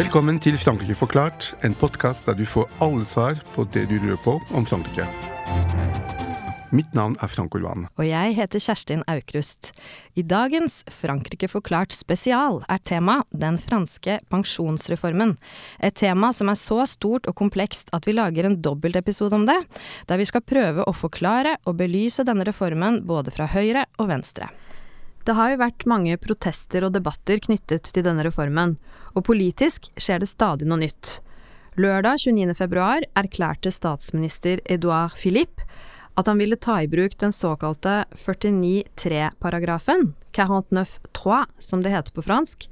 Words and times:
Velkommen 0.00 0.38
til 0.40 0.54
Frankrike 0.58 0.94
forklart, 0.94 1.50
en 1.66 1.74
podkast 1.74 2.24
der 2.26 2.38
du 2.38 2.46
får 2.46 2.70
alle 2.80 3.04
svar 3.10 3.42
på 3.54 3.66
det 3.74 3.88
du 3.90 3.98
lurer 3.98 4.22
på 4.24 4.38
om 4.54 4.66
Frankrike. 4.66 5.04
Mitt 6.70 6.92
navn 6.94 7.16
er 7.18 7.26
Frank 7.26 7.54
Orban. 7.58 7.88
Og 7.98 8.06
jeg 8.06 8.34
heter 8.38 8.62
Kjerstin 8.62 9.00
Aukrust. 9.10 9.72
I 10.14 10.22
dagens 10.22 10.84
Frankrike 11.00 11.48
forklart 11.50 11.90
spesial 11.96 12.60
er 12.70 12.78
tema 12.86 13.16
den 13.34 13.58
franske 13.58 14.20
pensjonsreformen. 14.30 15.34
Et 15.82 15.96
tema 15.98 16.30
som 16.36 16.52
er 16.52 16.60
så 16.60 16.84
stort 16.86 17.26
og 17.26 17.34
komplekst 17.42 17.90
at 17.96 18.06
vi 18.06 18.14
lager 18.14 18.46
en 18.46 18.60
dobbeltepisode 18.62 19.34
om 19.34 19.48
det, 19.50 19.58
der 20.06 20.22
vi 20.22 20.28
skal 20.30 20.46
prøve 20.46 20.86
å 20.86 20.94
forklare 20.94 21.56
og 21.64 21.80
belyse 21.82 22.22
denne 22.28 22.46
reformen 22.46 23.02
både 23.08 23.34
fra 23.34 23.50
høyre 23.50 23.88
og 23.98 24.12
venstre. 24.12 24.52
Det 25.26 25.34
har 25.34 25.50
jo 25.50 25.60
vært 25.64 25.88
mange 25.90 26.14
protester 26.22 26.86
og 26.86 26.94
debatter 26.94 27.42
knyttet 27.42 27.90
til 27.90 28.06
denne 28.06 28.22
reformen, 28.24 28.78
og 29.18 29.26
politisk 29.26 29.90
skjer 29.98 30.22
det 30.22 30.30
stadig 30.30 30.70
noe 30.70 30.84
nytt. 30.86 31.18
Lørdag 31.80 32.22
29. 32.22 32.54
februar 32.54 33.04
erklærte 33.18 33.70
statsminister 33.74 34.62
Edouard 34.70 35.18
Philippe 35.18 35.66
at 36.14 36.26
han 36.26 36.38
ville 36.40 36.56
ta 36.56 36.80
i 36.82 36.88
bruk 36.90 37.18
den 37.18 37.32
såkalte 37.32 38.04
49.3-paragrafen, 38.14 40.12
49.3 40.32 41.44
som 41.58 41.82
det 41.82 41.90
heter 41.94 42.12
på 42.16 42.24
fransk, 42.26 42.66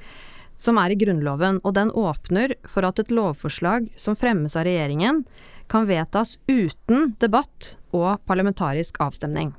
som 0.59 0.79
er 0.83 0.91
i 0.91 0.99
Grunnloven, 0.99 1.61
og 1.63 1.75
den 1.79 1.93
åpner 1.95 2.57
for 2.67 2.87
at 2.89 2.99
et 2.99 3.15
lovforslag 3.15 3.89
som 3.97 4.19
fremmes 4.19 4.57
av 4.59 4.67
regjeringen, 4.67 5.23
kan 5.69 5.87
vedtas 5.87 6.39
uten 6.49 7.15
debatt 7.21 7.77
og 7.95 8.19
parlamentarisk 8.27 8.99
avstemning. 9.05 9.53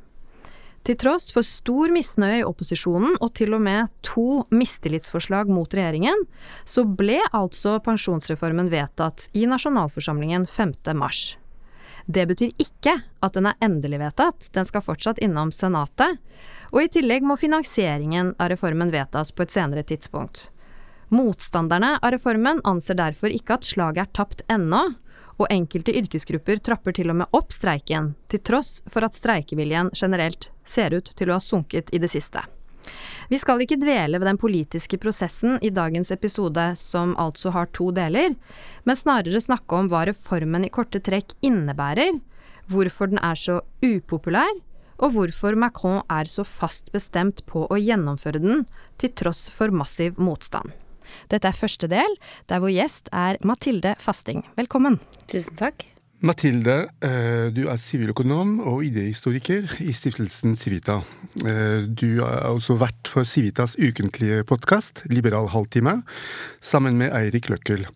Til 0.87 0.95
tross 0.97 1.27
for 1.35 1.45
stor 1.45 1.91
misnøye 1.91 2.39
i 2.39 2.45
opposisjonen 2.47 3.17
og 3.19 3.33
til 3.37 3.53
og 3.55 3.61
med 3.61 3.91
to 4.05 4.45
mistillitsforslag 4.49 5.51
mot 5.51 5.73
regjeringen, 5.75 6.23
så 6.65 6.85
ble 6.87 7.19
altså 7.35 7.77
pensjonsreformen 7.83 8.71
vedtatt 8.71 9.27
i 9.37 9.45
nasjonalforsamlingen 9.49 10.47
5. 10.49 10.73
mars. 10.97 11.35
Det 12.09 12.25
betyr 12.25 12.55
ikke 12.57 12.95
at 13.21 13.35
den 13.37 13.45
er 13.45 13.57
endelig 13.61 13.99
vedtatt, 14.01 14.47
den 14.55 14.65
skal 14.65 14.81
fortsatt 14.81 15.19
innom 15.21 15.51
Senatet, 15.53 16.17
og 16.73 16.81
i 16.81 16.89
tillegg 16.89 17.21
må 17.21 17.35
finansieringen 17.37 18.31
av 18.41 18.49
reformen 18.49 18.89
vedtas 18.89 19.29
på 19.29 19.45
et 19.45 19.53
senere 19.53 19.83
tidspunkt. 19.85 20.47
Motstanderne 21.13 21.95
av 22.01 22.13
reformen 22.15 22.63
anser 22.65 22.97
derfor 22.97 23.29
ikke 23.33 23.59
at 23.59 23.69
slaget 23.69 24.07
er 24.07 24.13
tapt 24.17 24.41
ennå, 24.49 24.81
og 25.39 25.53
enkelte 25.53 25.93
yrkesgrupper 26.01 26.59
trapper 26.65 26.97
til 26.97 27.13
og 27.13 27.21
med 27.21 27.37
opp 27.37 27.53
streiken, 27.53 28.15
til 28.27 28.41
tross 28.41 28.79
for 28.89 29.05
at 29.05 29.15
streikeviljen 29.15 29.93
generelt 29.93 30.49
ser 30.65 30.97
ut 30.97 31.13
til 31.13 31.29
å 31.29 31.37
ha 31.37 31.43
sunket 31.43 31.93
i 31.93 32.01
det 32.01 32.09
siste. 32.09 32.41
Vi 33.29 33.37
skal 33.37 33.61
ikke 33.61 33.77
dvele 33.81 34.17
ved 34.17 34.25
den 34.25 34.39
politiske 34.41 34.97
prosessen 35.01 35.59
i 35.61 35.69
dagens 35.73 36.11
episode, 36.15 36.63
som 36.79 37.13
altså 37.21 37.53
har 37.53 37.69
to 37.75 37.91
deler, 37.93 38.33
men 38.85 38.97
snarere 38.97 39.41
snakke 39.43 39.77
om 39.77 39.89
hva 39.91 40.05
reformen 40.09 40.65
i 40.65 40.71
korte 40.73 41.01
trekk 41.03 41.35
innebærer, 41.45 42.17
hvorfor 42.69 43.11
den 43.11 43.21
er 43.21 43.37
så 43.37 43.59
upopulær, 43.85 44.57
og 44.99 45.13
hvorfor 45.15 45.55
Macron 45.55 46.01
er 46.11 46.27
så 46.27 46.43
fast 46.43 46.91
bestemt 46.95 47.45
på 47.47 47.65
å 47.69 47.79
gjennomføre 47.79 48.41
den, 48.43 48.65
til 48.99 49.13
tross 49.15 49.47
for 49.53 49.71
massiv 49.71 50.19
motstand. 50.19 50.73
Dette 51.29 51.49
er 51.49 51.57
første 51.57 51.89
del, 51.89 52.17
der 52.49 52.61
vår 52.61 52.75
gjest 52.75 53.13
er 53.15 53.39
Mathilde 53.45 53.95
Fasting. 54.01 54.43
Velkommen. 54.59 54.99
Tusen 55.29 55.57
takk. 55.57 55.87
Mathilde, 56.19 56.89
eh, 56.99 57.47
du 57.55 57.69
er 57.71 57.77
siviløkonom 57.79 58.57
og 58.67 58.81
idehistoriker 58.83 59.69
i 59.79 59.93
stiftelsen 59.95 60.57
Civita. 60.59 60.97
Eh, 61.47 61.87
du 61.87 62.19
er 62.25 62.49
også 62.49 62.75
vert 62.75 63.07
for 63.07 63.23
Civitas 63.23 63.77
ukentlige 63.79 64.43
podkast, 64.43 65.05
Liberal 65.07 65.47
halvtime, 65.47 66.03
sammen 66.61 66.97
med 66.97 67.15
Eirik 67.15 67.47
Løkkel. 67.47 67.87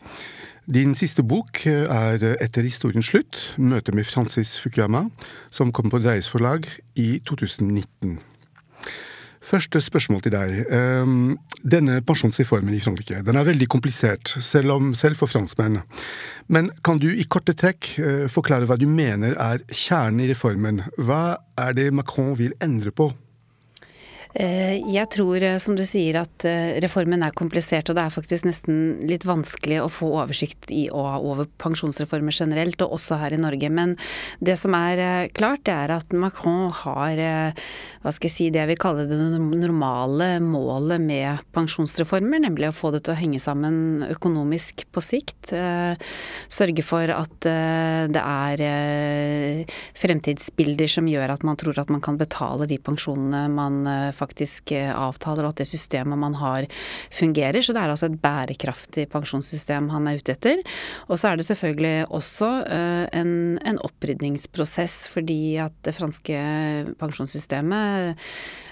Din 0.71 0.95
siste 0.95 1.19
bok 1.19 1.65
eh, 1.67 1.83
er 1.83 2.37
Etter 2.39 2.63
historiens 2.63 3.11
slutt, 3.11 3.57
møte 3.57 3.91
med 3.91 4.07
Francis 4.07 4.55
Fukuyama, 4.55 5.09
som 5.51 5.75
kom 5.75 5.91
på 5.91 5.99
Dreies 5.99 6.31
forlag 6.31 6.63
i 6.95 7.19
2019. 7.27 8.21
Første 9.43 9.81
spørsmål 9.83 10.21
til 10.23 10.33
deg. 10.33 10.53
Ehm, 10.71 11.35
denne 11.67 11.99
pensjonsreformen 12.07 12.75
i 12.75 12.79
Frankrike 12.83 13.19
den 13.27 13.39
er 13.39 13.47
veldig 13.47 13.67
komplisert, 13.71 14.37
selv, 14.39 14.71
om, 14.77 14.93
selv 14.95 15.19
for 15.19 15.31
franskmenn. 15.31 15.81
Men 16.47 16.71
kan 16.83 17.01
du 17.01 17.09
i 17.11 17.27
korte 17.27 17.55
trekk 17.55 17.91
eh, 17.99 18.23
forklare 18.31 18.69
hva 18.69 18.79
du 18.79 18.87
mener 18.87 19.35
er 19.35 19.65
kjernen 19.67 20.23
i 20.23 20.29
reformen? 20.31 20.85
Hva 20.95 21.41
er 21.59 21.75
det 21.75 21.91
Macron 21.95 22.37
vil 22.39 22.55
endre 22.63 22.95
på? 22.95 23.11
Eh, 24.33 24.79
jeg 24.89 25.11
tror, 25.13 25.43
eh, 25.45 25.59
som 25.61 25.75
du 25.77 25.83
sier, 25.85 26.23
at 26.23 26.47
reformen 26.81 27.21
er 27.21 27.35
komplisert, 27.37 27.91
og 27.91 27.99
det 27.99 28.07
er 28.07 28.15
faktisk 28.15 28.47
nesten 28.47 28.79
litt 29.05 29.27
vanskelig 29.29 29.83
å 29.83 29.91
få 29.91 30.09
oversikt 30.23 30.71
i 30.73 30.87
over 30.89 31.51
pensjonsreformer 31.61 32.33
generelt, 32.33 32.79
og 32.81 32.95
også 32.95 33.19
her 33.21 33.35
i 33.35 33.43
Norge. 33.43 33.69
Men 33.69 33.97
det 34.39 34.55
som 34.57 34.73
er 34.79 35.27
klart, 35.35 35.67
det 35.67 35.75
er 35.75 35.97
at 35.99 36.15
Macron 36.15 36.71
har, 36.79 37.53
hva 38.03 38.13
skal 38.13 38.29
jeg 38.29 38.35
si, 38.35 38.49
det 38.53 38.61
jeg 38.61 38.71
vil 38.73 38.81
kalle 38.81 39.07
det 39.09 39.17
normale 39.63 40.29
målet 40.43 41.01
med 41.03 41.43
pensjonsreformer, 41.55 42.43
nemlig 42.43 42.69
å 42.69 42.75
få 42.75 42.93
det 42.93 43.03
til 43.05 43.15
å 43.15 43.19
henge 43.19 43.41
sammen 43.41 44.03
økonomisk 44.09 44.85
på 44.93 45.03
sikt. 45.03 45.53
Sørge 46.51 46.85
for 46.85 47.09
at 47.15 47.47
det 48.13 48.23
er 48.23 48.63
fremtidsbilder 49.97 50.91
som 50.91 51.07
gjør 51.09 51.35
at 51.35 51.45
man 51.47 51.59
tror 51.59 51.79
at 51.79 51.91
man 51.93 52.03
kan 52.03 52.19
betale 52.19 52.67
de 52.69 52.77
pensjonene 52.83 53.45
man 53.53 53.83
faktisk 54.15 54.73
eh, 54.75 54.91
avtaler, 54.91 55.45
og 55.45 55.53
at 55.53 55.63
det 55.63 55.69
systemet 55.69 56.19
man 56.19 56.37
har 56.39 56.67
fungerer. 57.13 57.61
Så 57.63 57.75
det 57.75 57.83
er 57.83 57.93
altså 57.93 58.09
et 58.09 58.19
bærekraftig 58.23 59.07
pensjonssystem 59.13 59.89
han 59.93 60.09
er 60.09 60.19
ute 60.19 60.35
etter. 60.35 60.61
Og 61.07 61.19
så 61.19 61.31
er 61.31 61.39
det 61.39 61.47
selvfølgelig 61.49 61.95
også 62.13 62.51
eh, 62.63 63.05
en, 63.19 63.33
en 63.63 63.81
opprydningsprosess, 63.87 65.07
fordi 65.13 65.57
at 65.63 65.75
det 65.85 65.95
franske 65.97 66.39
pensjonssystemet 67.01 67.92
euh, 67.93 68.13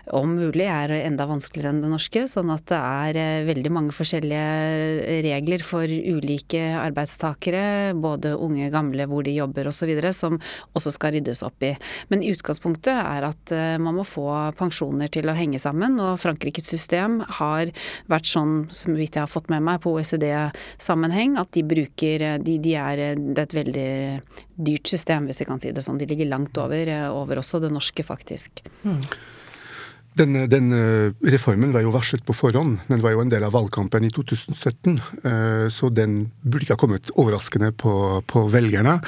om 0.09 0.33
mulig 0.35 0.65
er 0.65 0.93
enda 1.01 1.27
vanskeligere 1.29 1.75
enn 1.75 1.81
det 1.83 1.91
norske. 1.91 2.23
Sånn 2.29 2.51
at 2.53 2.65
det 2.71 2.79
er 2.79 3.19
eh, 3.21 3.45
veldig 3.47 3.71
mange 3.73 3.95
forskjellige 3.95 5.21
regler 5.25 5.65
for 5.65 5.85
ulike 5.85 6.63
arbeidstakere, 6.79 7.93
både 8.01 8.33
unge, 8.35 8.71
gamle, 8.73 9.07
hvor 9.09 9.25
de 9.27 9.35
jobber 9.35 9.69
osv., 9.71 9.93
som 10.15 10.39
også 10.77 10.95
skal 10.95 11.15
ryddes 11.17 11.43
opp 11.45 11.63
i. 11.65 11.73
Men 12.11 12.25
utgangspunktet 12.25 12.93
er 12.93 13.27
at 13.29 13.53
eh, 13.55 13.77
man 13.81 13.99
må 13.99 14.07
få 14.07 14.27
pensjoner 14.57 15.11
til 15.13 15.29
å 15.29 15.37
henge 15.37 15.61
sammen, 15.61 15.99
og 16.01 16.19
Frankrikes 16.21 16.69
system 16.71 17.21
har 17.41 17.73
vært 18.11 18.29
sånn, 18.31 18.55
som 18.73 18.97
vidt 18.97 19.17
jeg 19.19 19.25
har 19.25 19.31
fått 19.31 19.51
med 19.53 19.63
meg, 19.67 19.81
på 19.83 19.93
OECD-sammenheng, 19.95 21.37
at 21.41 21.53
de 21.55 21.65
bruker 21.67 22.27
de, 22.41 22.57
de 22.61 22.77
er, 22.77 23.03
Det 23.21 23.37
er 23.37 23.47
et 23.47 23.59
veldig 23.61 23.91
dyrt 24.61 24.89
system, 24.89 25.27
hvis 25.29 25.41
jeg 25.41 25.49
kan 25.49 25.61
si 25.61 25.71
det 25.73 25.83
sånn. 25.85 25.99
De 26.01 26.07
ligger 26.09 26.29
langt 26.29 26.57
over, 26.61 26.87
eh, 26.87 27.07
over 27.09 27.41
også 27.41 27.61
det 27.63 27.71
norske, 27.73 28.05
faktisk. 28.05 28.63
Mm. 28.83 29.01
Den, 30.19 30.35
den, 30.51 30.71
eh, 30.75 31.13
reformen 31.31 31.71
var 31.71 31.85
jo 31.85 31.93
varslet 31.93 32.25
på 32.27 32.35
forhånd. 32.35 32.81
Den 32.87 33.03
var 33.03 33.13
jo 33.15 33.21
en 33.23 33.31
del 33.31 33.45
av 33.47 33.53
valgkampen 33.55 34.03
i 34.03 34.11
2017. 34.11 34.97
Eh, 35.23 35.67
så 35.71 35.89
den 35.89 36.25
burde 36.43 36.65
ikke 36.65 36.75
ha 36.75 36.81
kommet 36.83 37.13
overraskende 37.15 37.71
på, 37.71 37.93
på 38.27 38.47
velgerne. 38.51 38.99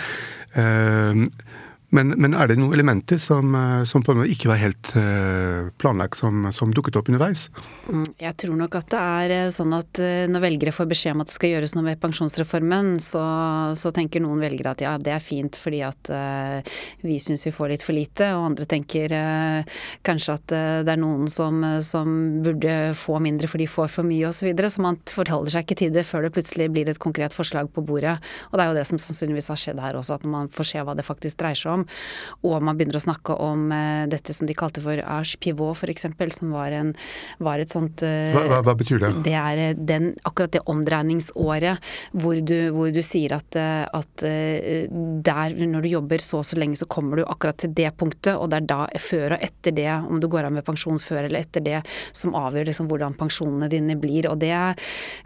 Eh, 1.94 1.96
men, 1.96 2.14
men, 2.18 2.34
er 2.34 2.50
det 2.50 2.58
noen 2.60 2.74
elementer 2.74 3.20
som, 3.22 3.54
eh, 3.56 3.84
som, 3.86 4.04
på 4.04 4.14
en 4.14 4.22
måte 4.22 4.34
ikke 4.34 4.50
var 4.50 4.62
helt 4.62 4.94
uh, 4.98 5.70
planlagt, 5.78 6.18
som, 6.18 6.50
som, 6.52 6.74
dukket 6.74 6.98
opp 6.98 7.10
underveis? 7.10 7.50
Mm, 7.88 8.06
jeg 8.20 8.36
tror 8.42 8.58
nok 8.58 8.78
at 8.80 8.90
det 8.94 9.02
er 9.02 9.34
eh, 9.38 9.52
sånn 9.54 9.74
at 9.76 10.02
når 10.30 10.44
velgere 10.44 10.74
får 10.74 10.90
beskjed 10.90 11.16
om 11.16 11.24
at 11.24 11.30
det 11.30 11.38
skal 11.38 11.54
gjøres 11.54 11.76
noe 11.76 11.88
med 11.88 12.02
pensjonsreformen, 12.02 12.96
så, 13.04 13.24
så 13.78 13.92
tenker 13.94 14.24
noen 14.24 14.42
velgere 14.42 14.74
at 14.74 14.84
ja, 14.84 14.94
det 14.98 15.14
er 15.14 15.24
fint 15.24 15.58
fordi 15.60 15.82
at 15.86 16.10
vi 17.04 17.18
syns 17.22 17.46
vi 17.46 17.54
får 17.54 17.72
litt 17.74 17.86
for 17.86 17.96
lite, 17.96 18.30
og 18.36 18.48
andre 18.50 18.66
tenker 18.70 19.14
kanskje 20.06 20.36
at 20.36 20.54
det 20.86 20.94
er 20.94 21.00
noen 21.00 21.30
som, 21.32 21.62
som, 21.86 22.10
burde 22.44 22.94
få 22.98 23.20
mindre 23.24 23.50
fordi 23.50 23.68
de 23.68 23.72
får 23.72 23.92
for 23.94 24.08
mye 24.08 24.28
osv. 24.28 24.44
Så, 24.44 24.48
videre, 24.50 24.72
så 24.72 24.84
man 24.84 24.98
forholder 25.08 25.54
seg 25.54 25.66
ikke 25.66 25.80
til 25.80 25.94
det 25.96 26.06
før 26.08 26.26
det 26.26 26.34
plutselig 26.36 26.70
blir 26.74 26.90
et 26.92 27.00
konkret 27.02 27.36
forslag 27.36 27.70
på 27.72 27.84
bordet. 27.86 28.18
Og 28.52 28.58
det 28.58 28.66
er 28.66 28.72
jo 28.72 28.78
det 28.80 28.88
som 28.90 29.00
sannsynligvis 29.00 29.52
har 29.54 29.62
skjedd 29.62 29.80
her 29.84 30.00
også, 30.00 30.18
at 30.18 30.28
man 30.28 30.52
får 30.54 30.70
se 30.74 30.84
hva 30.84 30.98
det 30.98 31.08
faktisk 31.08 31.40
dreier 31.40 31.60
seg 31.60 31.78
om 31.78 31.83
om. 31.84 31.90
Og 32.50 32.64
man 32.66 32.80
begynner 32.80 33.00
å 33.00 33.04
snakke 33.04 33.38
om 33.44 33.70
eh, 33.76 34.06
dette 34.12 34.36
som 34.36 34.50
de 34.50 34.58
kalte 34.58 34.84
for 34.84 35.00
age 35.00 35.40
pivot, 35.44 35.78
f.eks., 35.78 36.08
som 36.34 36.54
var, 36.56 36.74
en, 36.74 36.94
var, 37.44 37.62
et 37.62 37.72
sånt 37.72 38.02
hva, 38.04 38.44
hva, 38.50 38.62
hva, 38.66 38.74
betyr 38.78 39.02
det? 39.02 39.12
Det 39.26 39.36
er 39.38 39.78
den, 39.78 40.12
akkurat 40.26 40.54
det 40.56 40.64
omdreiningsåret 40.72 41.84
hvor 42.18 42.40
du, 42.42 42.58
hvor 42.74 42.90
du 42.94 43.02
sier 43.06 43.36
at, 43.36 43.58
at 43.58 44.24
der, 44.24 45.56
når 45.68 45.86
du 45.86 45.90
jobber 45.92 46.24
så 46.24 46.42
og 46.44 46.48
så 46.48 46.58
lenge, 46.60 46.78
så 46.80 46.88
kommer 46.92 47.20
du 47.20 47.24
akkurat 47.26 47.60
til 47.62 47.74
det 47.76 47.92
punktet, 48.00 48.34
og 48.36 48.50
det 48.52 48.62
er 48.62 48.68
da, 48.72 48.80
før 49.02 49.38
og 49.38 49.46
etter 49.46 49.76
det, 49.76 49.90
om 50.10 50.20
du 50.22 50.28
går 50.32 50.48
av 50.48 50.56
med 50.56 50.66
pensjon 50.68 51.00
før 51.02 51.28
eller 51.28 51.44
etter 51.44 51.64
det, 51.66 51.80
som 52.16 52.36
avgjør 52.38 52.70
liksom 52.70 52.90
hvordan 52.92 53.18
pensjonene 53.20 53.70
dine 53.72 53.98
blir. 54.00 54.28
Og 54.32 54.40
det 54.42 54.56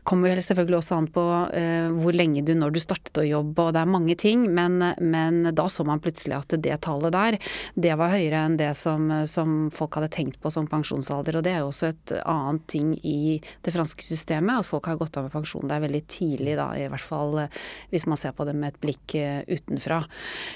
kommer 0.07 0.41
selvfølgelig 0.43 0.81
også 0.81 0.97
an 0.99 1.09
på 1.13 1.25
hvor 1.97 2.17
lenge 2.17 2.43
du 2.45 2.53
når 2.57 2.75
du 2.75 2.81
startet 2.81 3.21
å 3.21 3.25
jobbe, 3.25 3.67
og 3.67 3.75
det 3.75 3.81
er 3.81 3.91
mange 3.91 4.17
ting, 4.19 4.45
men, 4.53 4.79
men, 4.99 5.41
da 5.55 5.67
så 5.71 5.85
man 5.87 6.01
plutselig 6.03 6.37
at 6.37 6.46
det 6.55 6.77
tallet 6.85 7.13
der, 7.15 7.37
det 7.75 7.93
var 7.99 8.13
høyere 8.13 8.43
enn 8.47 8.57
det 8.59 8.71
som, 8.77 9.09
som, 9.29 9.55
folk 9.73 9.97
hadde 9.97 10.11
tenkt 10.13 10.39
på 10.41 10.51
som 10.53 10.67
pensjonsalder. 10.69 11.39
Og 11.39 11.45
det 11.45 11.53
er 11.53 11.63
jo 11.63 11.71
også 11.71 11.91
et 11.91 12.13
annet 12.23 12.65
ting 12.71 12.93
i 13.03 13.37
det 13.65 13.73
franske 13.75 14.05
systemet, 14.05 14.61
at 14.61 14.67
folk 14.67 14.87
har 14.89 14.99
gått 14.99 15.17
av 15.19 15.27
med 15.27 15.35
pensjon. 15.35 15.67
Det 15.67 15.77
er 15.77 15.85
veldig 15.87 16.03
tidlig 16.11 16.55
da, 16.59 16.69
i 16.77 16.87
hvert 16.91 17.03
fall 17.03 17.39
hvis 17.91 18.07
man 18.09 18.19
ser 18.19 18.35
på 18.37 18.45
det 18.47 18.55
med 18.57 18.73
et 18.73 18.79
blikk 18.83 19.15
uh, 19.19 19.41
utenfra. 19.47 20.01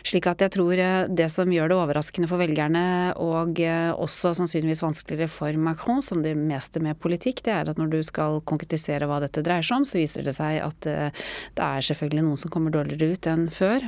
Slik 0.08 0.28
at 0.30 0.44
jeg 0.46 0.56
tror 0.56 0.74
uh, 0.80 1.10
det 1.10 1.28
som 1.34 1.52
gjør 1.52 1.72
det 1.72 1.80
overraskende 1.80 2.30
for 2.32 2.42
velgerne, 2.42 2.84
og 3.22 3.60
også 3.62 4.34
sannsynligvis 4.38 4.84
vanskeligere 4.84 5.32
for 5.32 5.58
Macron, 5.60 6.02
som 6.06 6.22
det 6.24 6.34
meste 6.38 6.82
med 6.84 7.00
politikk, 7.02 7.44
det 7.46 7.54
er 7.56 7.72
at 7.72 7.80
når 7.80 7.92
du 7.96 8.00
skal 8.06 8.40
konkretisere 8.48 9.08
hva 9.10 9.22
dette 9.24 9.44
dreier 9.46 9.66
seg 9.66 9.82
om, 9.82 9.88
så 9.88 10.00
viser 10.00 10.26
det 10.26 10.36
seg 10.36 10.60
at 10.64 10.88
det 10.88 11.66
er 11.66 11.86
selvfølgelig 11.86 12.26
noen 12.26 12.40
som 12.40 12.52
kommer 12.54 12.74
dårligere 12.74 13.16
ut 13.16 13.30
enn 13.30 13.48
før. 13.54 13.86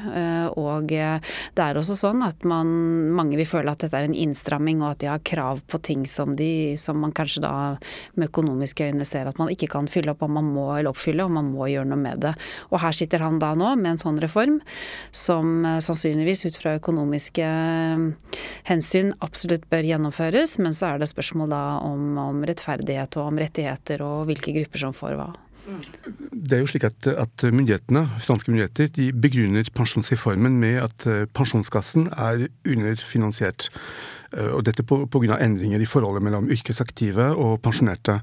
Og 0.60 0.92
det 0.92 1.66
er 1.66 1.80
også 1.80 1.93
sånn 1.98 2.24
at 2.25 2.45
man, 2.48 2.69
mange 3.16 3.38
vil 3.40 3.48
føle 3.48 3.72
at 3.74 3.84
dette 3.84 3.98
er 3.98 4.07
en 4.07 4.16
innstramming, 4.18 4.81
og 4.84 4.94
at 4.94 5.01
de 5.04 5.10
har 5.12 5.24
krav 5.25 5.62
på 5.69 5.80
ting 5.84 6.06
som, 6.10 6.36
de, 6.40 6.75
som 6.81 7.00
man 7.01 7.13
kanskje 7.16 7.44
da 7.45 7.54
med 8.18 8.30
økonomiske 8.30 8.90
øyne 8.90 9.07
ser 9.07 9.30
at 9.30 9.40
man 9.42 9.51
ikke 9.54 9.69
kan 9.74 9.90
fylle 9.92 10.13
opp, 10.13 10.25
og 10.25 10.34
man 10.36 10.50
må 10.56 10.68
eller 10.75 10.92
oppfylle, 10.94 11.25
og 11.25 11.34
man 11.36 11.51
må 11.54 11.69
gjøre 11.72 11.90
noe 11.92 12.01
med 12.01 12.24
det. 12.25 12.34
Og 12.72 12.81
her 12.84 12.98
sitter 12.98 13.24
han 13.25 13.40
da 13.42 13.54
nå 13.57 13.74
med 13.80 13.94
en 13.94 14.04
sånn 14.04 14.19
reform 14.24 14.60
som 15.16 15.66
sannsynligvis 15.84 16.45
ut 16.48 16.60
fra 16.60 16.78
økonomiske 16.80 17.48
hensyn 18.69 19.13
absolutt 19.24 19.69
bør 19.72 19.88
gjennomføres, 19.88 20.57
men 20.63 20.75
så 20.78 20.94
er 20.94 21.01
det 21.01 21.12
spørsmål 21.12 21.54
da 21.54 21.63
om, 21.86 22.13
om 22.22 22.44
rettferdighet 22.48 23.19
og 23.19 23.31
om 23.31 23.42
rettigheter 23.42 24.04
og 24.06 24.30
hvilke 24.30 24.56
grupper 24.57 24.88
som 24.88 24.95
får 24.95 25.18
hva. 25.19 25.31
Det 25.63 26.57
er 26.57 26.63
jo 26.63 26.68
slik 26.68 26.83
at, 26.88 27.07
at 27.07 27.44
myndighetene, 27.48 28.04
franske 28.19 28.51
myndigheter 28.51 28.89
de 28.92 29.12
begrunner 29.15 29.69
pensjonsreformen 29.75 30.57
med 30.60 30.81
at 30.83 31.06
eh, 31.07 31.24
pensjonskassen 31.31 32.10
er 32.12 32.48
underfinansiert. 32.68 33.69
Eh, 34.36 34.50
og 34.51 34.65
dette 34.68 34.83
pga. 34.83 35.38
endringer 35.39 35.80
i 35.80 35.88
forholdet 35.88 36.25
mellom 36.25 36.50
yrkesaktive 36.51 37.30
og 37.39 37.62
pensjonerte. 37.63 38.19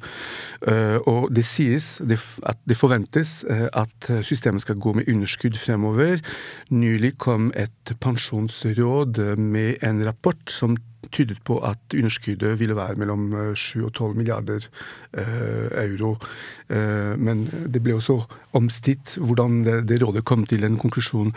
Eh, 0.69 0.99
og 1.09 1.31
det 1.33 1.47
sies 1.49 2.03
at 2.05 2.61
det 2.69 2.77
forventes 2.77 3.41
at 3.49 4.11
systemet 4.27 4.61
skal 4.67 4.77
gå 4.77 4.93
med 4.99 5.09
underskudd 5.09 5.57
fremover. 5.57 6.21
Nylig 6.71 7.17
kom 7.19 7.53
et 7.57 7.97
pensjonsråd 8.01 9.39
med 9.39 9.81
en 9.83 10.05
rapport 10.05 10.45
som 10.51 10.77
tydet 11.11 11.41
på 11.45 11.59
at 11.65 11.97
underskuddet 11.97 12.59
ville 12.61 12.77
være 12.77 12.99
mellom 13.01 13.55
7 13.57 13.87
og 13.87 13.93
12 13.93 14.17
milliarder 14.17 14.69
euro. 15.15 16.17
Eh, 16.71 17.17
men 17.19 17.49
det 17.67 17.83
ble 17.83 17.97
også 17.97 18.21
omstridt 18.55 19.17
hvordan 19.19 19.63
det, 19.67 19.75
det, 19.91 19.99
rådet 20.03 20.23
kom 20.27 20.45
til 20.47 20.63
en 20.67 20.77
konklusjon. 20.79 21.33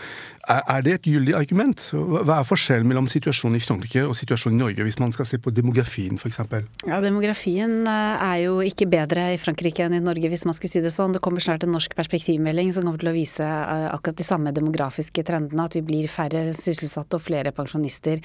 Er, 0.50 0.82
det 0.84 0.92
et 0.98 1.06
gyldig 1.08 1.34
argument? 1.38 1.80
Hva 1.94 2.38
er 2.40 2.46
forskjellen 2.46 2.86
mellom 2.90 3.06
situasjonen 3.10 3.56
i 3.58 3.62
Frankrike 3.64 4.04
og 4.06 4.16
situasjonen 4.18 4.58
i 4.58 4.62
Norge, 4.62 4.86
hvis 4.86 4.98
man 5.00 5.14
skal 5.14 5.26
se 5.26 5.38
på 5.42 5.52
demografien 5.54 6.18
f.eks.? 6.20 6.38
Ja, 6.86 7.00
demografien 7.02 7.82
eh, 7.90 8.26
er 8.28 8.42
jo 8.44 8.58
ikke 8.62 8.88
bedre 8.90 9.30
i 9.34 9.40
Frankrike 9.40 9.86
enn 9.86 9.96
i 9.98 10.02
Norge, 10.04 10.30
hvis 10.30 10.46
man 10.46 10.56
skal 10.56 10.70
si 10.70 10.82
det 10.84 10.92
sånn. 10.94 11.16
Det 11.16 11.22
kommer 11.24 11.42
snart 11.42 11.66
en 11.66 11.74
norsk 11.74 11.96
perspektivmelding 11.98 12.74
som 12.76 12.86
kommer 12.86 13.02
til 13.02 13.10
å 13.10 13.16
vise 13.16 13.46
eh, 13.46 13.88
akkurat 13.90 14.20
de 14.20 14.28
samme 14.28 14.54
demografiske 14.54 15.26
trendene. 15.26 15.66
At 15.66 15.78
vi 15.78 15.82
blir 15.86 16.10
færre 16.12 16.46
sysselsatte 16.54 17.18
og 17.18 17.26
flere 17.26 17.54
pensjonister. 17.56 18.22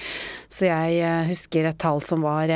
Så 0.50 0.68
jeg 0.68 1.29
husker 1.30 1.70
et 1.70 1.78
tall 1.80 2.02
som 2.04 2.22
var 2.26 2.52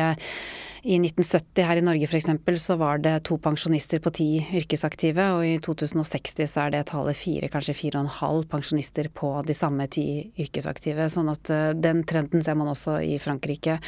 i 0.85 0.99
1970 1.01 1.65
her 1.65 1.79
i 1.81 1.85
Norge 1.85 2.05
f.eks. 2.05 2.27
så 2.61 2.75
var 2.77 2.99
det 3.01 3.15
to 3.25 3.39
pensjonister 3.41 4.03
på 4.05 4.11
ti 4.13 4.27
yrkesaktive, 4.59 5.25
og 5.33 5.45
i 5.49 5.55
2060 5.65 6.51
så 6.51 6.67
er 6.67 6.75
det 6.75 6.83
tallet 6.91 7.17
fire, 7.17 7.49
kanskje 7.49 7.75
fire 7.79 8.01
og 8.01 8.05
en 8.05 8.17
halv 8.19 8.45
pensjonister 8.53 9.09
på 9.09 9.31
de 9.49 9.57
samme 9.57 9.87
ti 9.89 10.05
yrkesaktive. 10.45 11.07
Sånn 11.09 11.31
at 11.33 11.49
uh, 11.49 11.71
den 11.73 12.03
trenden 12.05 12.45
ser 12.45 12.59
man 12.61 12.69
også 12.69 12.99
i 13.01 13.17
Frankrike. 13.23 13.79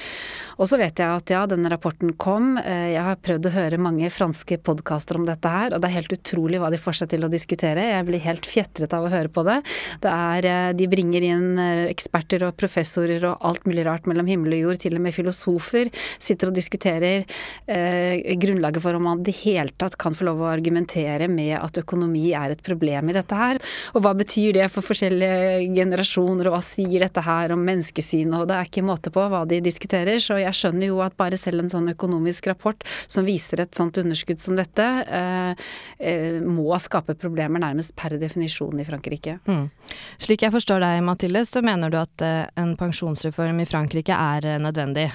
Og 0.57 0.71
så 0.71 0.79
vet 0.81 1.03
jeg 1.03 1.21
at 1.21 1.35
ja, 1.35 1.43
denne 1.51 1.69
rapporten 1.73 2.15
kom. 2.17 2.57
Uh, 2.57 2.89
jeg 2.95 3.05
har 3.11 3.21
prøvd 3.21 3.51
å 3.51 3.55
høre 3.59 3.83
mange 3.83 4.09
franske 4.13 4.57
podkaster 4.65 5.21
om 5.21 5.29
dette 5.29 5.53
her, 5.53 5.77
og 5.77 5.85
det 5.85 5.91
er 5.91 5.99
helt 5.99 6.17
utrolig 6.17 6.63
hva 6.63 6.73
de 6.73 6.81
får 6.81 7.03
seg 7.03 7.13
til 7.13 7.29
å 7.29 7.33
diskutere. 7.33 7.91
Jeg 7.93 8.09
blir 8.09 8.25
helt 8.25 8.49
fjetret 8.49 8.97
av 8.97 9.05
å 9.05 9.13
høre 9.13 9.29
på 9.29 9.45
det. 9.45 9.59
Det 10.01 10.15
er 10.15 10.49
uh, 10.49 10.73
De 10.81 10.89
bringer 10.89 11.29
inn 11.29 11.61
eksperter 11.61 12.49
og 12.49 12.57
professorer 12.57 13.29
og 13.29 13.45
alt 13.45 13.69
mulig 13.69 13.85
rart 13.85 14.09
mellom 14.09 14.33
himmel 14.33 14.57
og 14.57 14.65
jord, 14.65 14.83
til 14.87 14.97
og 14.97 15.05
med 15.05 15.17
filosofer 15.21 15.93
sitter 16.17 16.49
og 16.49 16.57
diskuterer 16.57 16.86
diskuterer 16.87 17.25
eh, 17.67 18.37
grunnlaget 18.37 18.83
for 18.83 18.95
om 18.95 19.03
man 19.03 19.21
i 19.21 19.25
det 19.25 19.37
hele 19.43 19.71
tatt 19.77 19.97
kan 19.99 20.15
få 20.15 20.25
lov 20.29 20.43
å 20.43 20.51
argumentere 20.51 21.29
med 21.29 21.57
at 21.59 21.79
økonomi 21.79 22.33
er 22.35 22.55
et 22.55 22.63
problem 22.63 23.11
i 23.11 23.17
dette 23.17 23.35
her. 23.35 23.59
Og 23.95 24.03
hva 24.05 24.15
betyr 24.15 24.55
det 24.55 24.69
for 24.71 24.87
forskjellige 24.87 25.67
generasjoner, 25.75 26.49
og 26.49 26.57
hva 26.57 26.63
sier 26.63 27.03
dette 27.03 27.23
her 27.25 27.53
om 27.55 27.65
menneskesyn, 27.67 28.35
og 28.35 28.49
det 28.49 28.57
er 28.57 28.71
ikke 28.71 28.87
måte 28.87 29.13
på 29.13 29.27
hva 29.31 29.45
de 29.49 29.61
diskuterer. 29.65 30.19
Så 30.23 30.39
jeg 30.41 30.55
skjønner 30.55 30.91
jo 30.91 31.01
at 31.05 31.17
bare 31.17 31.39
selv 31.41 31.65
en 31.65 31.73
sånn 31.73 31.91
økonomisk 31.93 32.47
rapport 32.51 32.87
som 33.07 33.27
viser 33.27 33.63
et 33.63 33.75
sånt 33.75 33.99
underskudd 33.99 34.41
som 34.43 34.57
dette, 34.59 34.87
eh, 35.07 35.67
eh, 35.99 36.41
må 36.43 36.77
skape 36.83 37.17
problemer 37.19 37.63
nærmest 37.63 37.97
per 37.97 38.17
definisjon 38.21 38.81
i 38.81 38.87
Frankrike. 38.87 39.39
Mm. 39.47 39.69
Slik 40.23 40.45
jeg 40.45 40.55
forstår 40.55 40.83
deg, 40.83 41.03
Mathilde, 41.07 41.45
så 41.47 41.63
mener 41.65 41.91
du 41.91 41.99
at 41.99 42.23
en 42.23 42.75
pensjonsreform 42.79 43.61
i 43.63 43.69
Frankrike 43.69 44.15
er 44.15 44.59
nødvendig. 44.63 45.07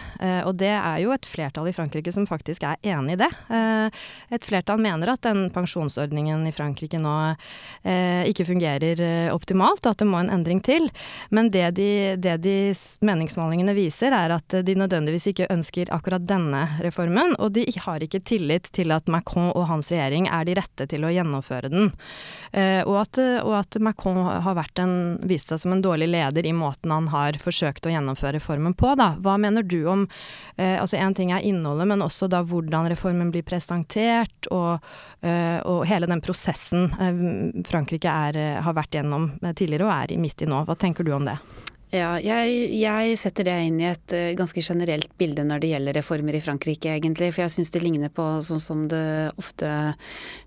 Og 0.48 0.56
det 0.58 0.72
er 0.74 1.02
jo 1.04 1.14
et 1.14 1.28
flertall 1.28 1.61
flertall 1.62 1.68
i 1.68 1.74
Frankrike 1.74 2.12
som 2.12 2.28
faktisk 2.28 2.64
er 2.64 2.78
enig 2.82 3.14
i 3.14 3.22
det. 3.22 3.30
Eh, 3.50 3.90
et 4.34 4.46
flertall 4.46 4.80
mener 4.80 5.12
at 5.12 5.22
den 5.22 5.50
pensjonsordningen 5.52 6.48
i 6.48 6.52
Frankrike 6.52 7.00
nå 7.00 7.36
eh, 7.84 8.26
ikke 8.30 8.46
fungerer 8.46 9.02
eh, 9.02 9.34
optimalt, 9.34 9.86
og 9.86 9.92
at 9.92 10.00
det 10.00 10.08
må 10.08 10.20
en 10.20 10.32
endring 10.32 10.62
til. 10.62 10.90
Men 11.30 11.52
det 11.52 11.76
de, 11.78 12.16
det 12.18 12.42
de 12.42 12.74
meningsmålingene 13.02 13.74
viser, 13.76 14.12
er 14.12 14.32
at 14.32 14.48
de 14.64 14.76
nødvendigvis 14.76 15.28
ikke 15.32 15.50
ønsker 15.52 15.92
akkurat 15.92 16.26
denne 16.26 16.80
reformen, 16.82 17.36
og 17.40 17.54
de 17.54 17.66
har 17.86 18.02
ikke 18.02 18.22
tillit 18.24 18.72
til 18.72 18.92
at 18.92 19.08
Macron 19.08 19.52
og 19.52 19.68
hans 19.68 19.92
regjering 19.92 20.28
er 20.28 20.46
de 20.46 20.56
rette 20.56 20.88
til 20.88 21.06
å 21.06 21.12
gjennomføre 21.12 21.70
den. 21.72 21.92
Og 22.52 22.96
at, 23.00 23.18
og 23.42 23.54
at 23.56 23.78
Macron 23.80 24.18
har 24.44 24.60
en, 24.82 24.94
vist 25.28 25.52
seg 25.52 25.62
som 25.62 25.74
en 25.74 25.82
dårlig 25.84 26.10
leder 26.12 26.46
i 26.46 26.54
måten 26.56 26.92
han 26.92 27.08
har 27.12 27.38
forsøkt 27.42 27.88
å 27.88 27.94
gjennomføre 27.94 28.38
reformen 28.38 28.76
på. 28.78 28.94
Da. 29.00 29.14
Hva 29.24 29.38
mener 29.42 29.64
du 29.64 29.80
om 29.90 30.08
altså 30.62 31.00
En 31.02 31.16
ting 31.18 31.32
er 31.34 31.44
innholdet, 31.52 31.88
men 31.92 32.04
også 32.06 32.30
da 32.32 32.42
hvordan 32.48 32.90
reformen 32.92 33.32
blir 33.34 33.46
presentert, 33.48 34.50
og, 34.52 34.84
uh, 35.24 35.60
og 35.70 35.84
hele 35.90 36.10
den 36.10 36.24
prosessen 36.24 36.90
uh, 36.98 37.26
Frankrike 37.68 38.12
er, 38.12 38.40
uh, 38.40 38.62
har 38.66 38.78
vært 38.78 38.98
gjennom 38.98 39.34
tidligere 39.52 39.90
og 39.90 39.96
er 39.96 40.22
midt 40.22 40.46
i 40.46 40.50
nå. 40.50 40.64
Hva 40.68 40.78
tenker 40.80 41.08
du 41.08 41.14
om 41.16 41.28
det? 41.28 41.38
Ja, 41.92 42.14
jeg, 42.24 42.70
jeg, 42.80 43.16
setter 43.20 43.50
det 43.50 43.56
inn 43.68 43.80
i 43.82 43.90
et 43.90 44.14
ganske 44.40 44.62
generelt 44.64 45.10
bilde 45.20 45.44
når 45.44 45.60
det 45.60 45.72
gjelder 45.74 45.98
reformer 46.00 46.38
i 46.38 46.40
Frankrike, 46.44 46.94
egentlig. 46.96 47.34
For 47.34 47.44
jeg 47.44 47.52
syns 47.52 47.74
det 47.74 47.82
ligner 47.84 48.14
på 48.16 48.24
sånn 48.48 48.64
som 48.64 48.86
det 48.88 49.34
ofte 49.36 49.72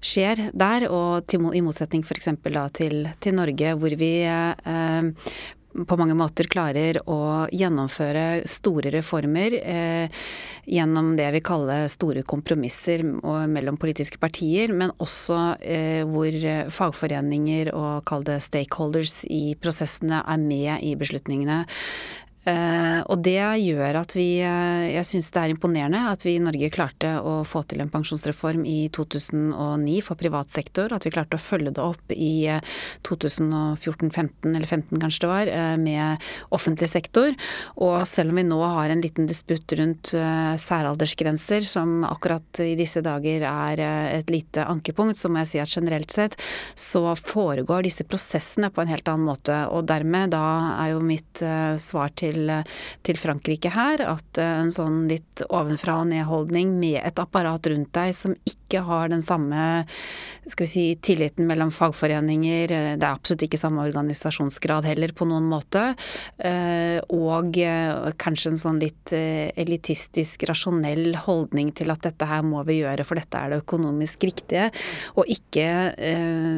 skjer 0.00 0.46
der, 0.56 0.86
og 0.88 1.26
til, 1.28 1.44
i 1.52 1.60
motsetning 1.60 2.00
f.eks. 2.00 2.30
da 2.48 2.64
til, 2.72 3.10
til, 3.20 3.36
Norge, 3.36 3.74
hvor 3.76 3.98
vi 4.00 4.10
uh, 4.24 5.12
på 5.74 5.96
mange 5.98 6.14
måter 6.16 6.48
klarer 6.50 7.00
å 7.10 7.46
gjennomføre 7.52 8.44
store 8.50 8.92
reformer 8.94 9.56
eh, 9.58 10.24
gjennom 10.70 11.14
det 11.18 11.28
vi 11.34 11.42
kaller 11.44 11.88
store 11.90 12.22
kompromisser 12.26 13.02
mellom 13.50 13.78
politiske 13.80 14.20
partier, 14.22 14.72
men 14.72 14.94
også 15.02 15.40
eh, 15.60 16.02
hvor 16.08 16.38
fagforeninger 16.78 17.72
og 17.74 18.04
kall 18.08 18.26
det 18.26 18.40
stakeholders 18.46 19.22
i 19.26 19.56
prosessene 19.60 20.22
er 20.22 20.40
med 20.40 20.86
i 20.86 20.94
beslutningene. 20.98 21.64
Eh, 22.44 23.00
og 23.08 23.22
det 23.24 23.40
gjør 23.40 23.96
at 24.02 24.12
vi 24.12 24.26
eh, 24.44 24.90
Jeg 24.92 25.06
syns 25.08 25.30
det 25.32 25.40
er 25.40 25.52
imponerende 25.54 26.02
at 26.10 26.26
vi 26.26 26.34
i 26.36 26.42
Norge 26.42 26.68
klarte 26.74 27.14
å 27.24 27.38
få 27.48 27.62
til 27.64 27.80
en 27.80 27.88
pensjonsreform 27.92 28.66
i 28.68 28.90
2009 28.92 29.94
for 30.04 30.20
privat 30.20 30.52
sektor. 30.52 30.92
At 30.92 31.06
vi 31.06 31.12
klarte 31.14 31.38
å 31.38 31.42
følge 31.42 31.72
det 31.74 31.84
opp 31.84 32.12
i 32.12 32.46
2014-15, 33.08 34.52
eller 34.52 34.68
15 34.68 35.00
kanskje 35.00 35.24
det 35.24 35.30
var, 35.30 35.50
med 35.80 36.24
offentlig 36.54 36.88
sektor. 36.90 37.32
Og 37.80 38.04
selv 38.08 38.32
om 38.32 38.40
vi 38.40 38.46
nå 38.46 38.58
har 38.60 38.92
en 38.92 39.02
liten 39.04 39.28
disputt 39.28 39.72
rundt 39.78 40.12
særaldersgrenser, 40.12 41.64
som 41.64 42.04
akkurat 42.06 42.60
i 42.64 42.74
disse 42.78 43.00
dager 43.04 43.46
er 43.48 43.82
et 44.18 44.32
lite 44.32 44.66
ankepunkt, 44.68 45.18
så 45.20 45.30
må 45.30 45.42
jeg 45.42 45.52
si 45.52 45.62
at 45.62 45.72
generelt 45.72 46.12
sett 46.14 46.36
så 46.78 47.14
foregår 47.18 47.86
disse 47.86 48.06
prosessene 48.08 48.70
på 48.74 48.84
en 48.84 48.92
helt 48.92 49.08
annen 49.10 49.28
måte. 49.28 49.58
Og 49.72 49.86
dermed 49.88 50.34
da 50.34 50.44
er 50.82 50.94
jo 50.94 51.04
mitt 51.04 51.44
svar 51.80 52.12
til 52.18 52.33
til, 52.34 52.50
til 53.04 53.20
Frankrike 53.20 53.72
her. 53.74 54.02
At 54.08 54.40
eh, 54.40 54.60
en 54.64 54.72
sånn 54.74 55.04
litt 55.10 55.44
ovenfra 55.48 56.00
og 56.02 56.10
ned-holdning 56.12 56.74
med 56.80 57.00
et 57.02 57.20
apparat 57.22 57.66
rundt 57.70 57.92
deg 57.96 58.14
som 58.16 58.34
ikke 58.48 58.84
har 58.86 59.10
den 59.12 59.22
samme 59.24 59.84
skal 60.44 60.66
vi 60.66 60.68
si, 60.68 60.84
tilliten 61.00 61.46
mellom 61.48 61.70
fagforeninger, 61.72 62.72
eh, 62.74 62.90
det 62.98 63.06
er 63.06 63.12
absolutt 63.14 63.46
ikke 63.46 63.60
samme 63.60 63.84
organisasjonsgrad 63.86 64.88
heller 64.88 65.14
på 65.16 65.28
noen 65.28 65.46
måte, 65.48 65.86
eh, 66.38 66.98
og 67.14 67.56
kanskje 68.20 68.52
en 68.52 68.60
sånn 68.60 68.80
litt 68.82 69.12
elitistisk, 69.14 70.44
rasjonell 70.48 71.14
holdning 71.24 71.70
til 71.76 71.92
at 71.92 72.02
dette 72.04 72.26
her 72.28 72.44
må 72.46 72.62
vi 72.66 72.80
gjøre, 72.82 73.06
for 73.06 73.20
dette 73.20 73.38
er 73.38 73.52
det 73.52 73.60
økonomisk 73.62 74.26
riktige, 74.26 74.70
og 75.16 75.28
ikke, 75.30 75.66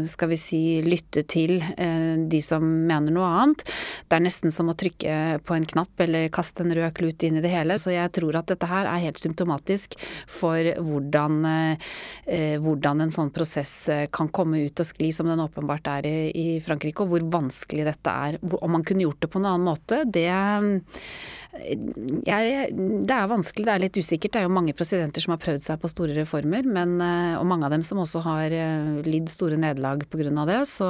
skal 0.09 0.31
vi 0.31 0.39
si, 0.41 0.61
lytte 0.87 1.23
til 1.29 1.59
de 1.61 2.41
som 2.45 2.65
mener 2.65 3.15
noe 3.15 3.29
annet. 3.43 3.65
Det 4.07 4.19
er 4.19 4.25
nesten 4.25 4.55
som 4.55 4.71
å 4.71 4.77
trykke 4.79 5.41
på 5.47 5.57
en 5.57 5.66
knapp 5.73 6.03
eller 6.05 6.29
kaste 6.35 6.65
en 6.65 6.75
rød 6.77 6.95
klut 6.97 7.27
inn 7.27 7.39
i 7.39 7.45
det 7.45 7.53
hele. 7.53 7.79
Så 7.81 7.95
jeg 7.95 8.13
tror 8.17 8.39
at 8.41 8.51
dette 8.51 8.69
her 8.71 8.89
er 8.91 9.05
helt 9.07 9.21
symptomatisk 9.21 9.97
for 10.31 10.73
hvordan, 10.81 11.39
eh, 11.47 12.59
hvordan 12.63 13.05
en 13.05 13.15
sånn 13.15 13.33
prosess 13.35 13.75
eh, 13.93 14.07
kan 14.13 14.29
komme 14.29 14.65
ut 14.67 14.83
og 14.83 14.89
skli, 14.89 15.13
som 15.15 15.31
den 15.31 15.43
åpenbart 15.45 15.91
er 15.99 16.11
i, 16.11 16.19
i 16.31 16.49
Frankrike, 16.65 17.05
og 17.05 17.15
hvor 17.15 17.31
vanskelig 17.41 17.87
dette 17.89 18.19
er. 18.29 18.41
Om 18.43 18.77
man 18.79 18.87
kunne 18.87 19.07
gjort 19.07 19.23
det 19.25 19.33
på 19.33 19.43
en 19.43 19.51
annen 19.53 19.67
måte, 19.67 20.05
det 20.07 20.29
jeg, 21.65 22.71
det 22.77 23.15
er 23.15 23.29
vanskelig, 23.31 23.65
det 23.67 23.73
er 23.73 23.83
litt 23.83 23.99
usikkert. 23.99 24.35
Det 24.35 24.41
er 24.41 24.47
jo 24.47 24.55
mange 24.55 24.75
presidenter 24.77 25.23
som 25.23 25.35
har 25.35 25.41
prøvd 25.43 25.65
seg 25.65 25.81
på 25.83 25.91
store 25.91 26.17
reformer, 26.17 26.67
men, 26.69 26.97
eh, 27.03 27.35
og 27.39 27.47
mange 27.49 27.67
av 27.67 27.75
dem 27.75 27.85
som 27.87 28.01
også 28.03 28.23
har 28.27 28.55
eh, 28.55 29.01
lidd 29.07 29.31
store 29.33 29.59
nederlag 29.61 30.05
pga. 30.11 30.31
det. 30.49 30.61
Så, 30.69 30.89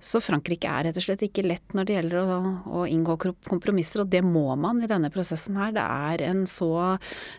så, 0.00 0.20
Frankrike 0.22 0.70
er 0.70 0.88
rett 0.88 1.00
og 1.00 1.04
slett 1.04 1.24
ikke 1.26 1.46
lett 1.46 1.76
når 1.76 1.88
det 1.88 1.96
gjelder 1.96 2.18
å, 2.20 2.38
å, 2.80 2.84
inngå 2.88 3.16
kompromisser, 3.48 4.04
og 4.04 4.12
det 4.12 4.22
må 4.26 4.46
man 4.60 4.82
i 4.82 4.90
denne 4.90 5.10
prosessen 5.14 5.58
her. 5.58 5.74
Det 5.76 5.84
er 5.84 6.26
en 6.28 6.44
så 6.48 6.68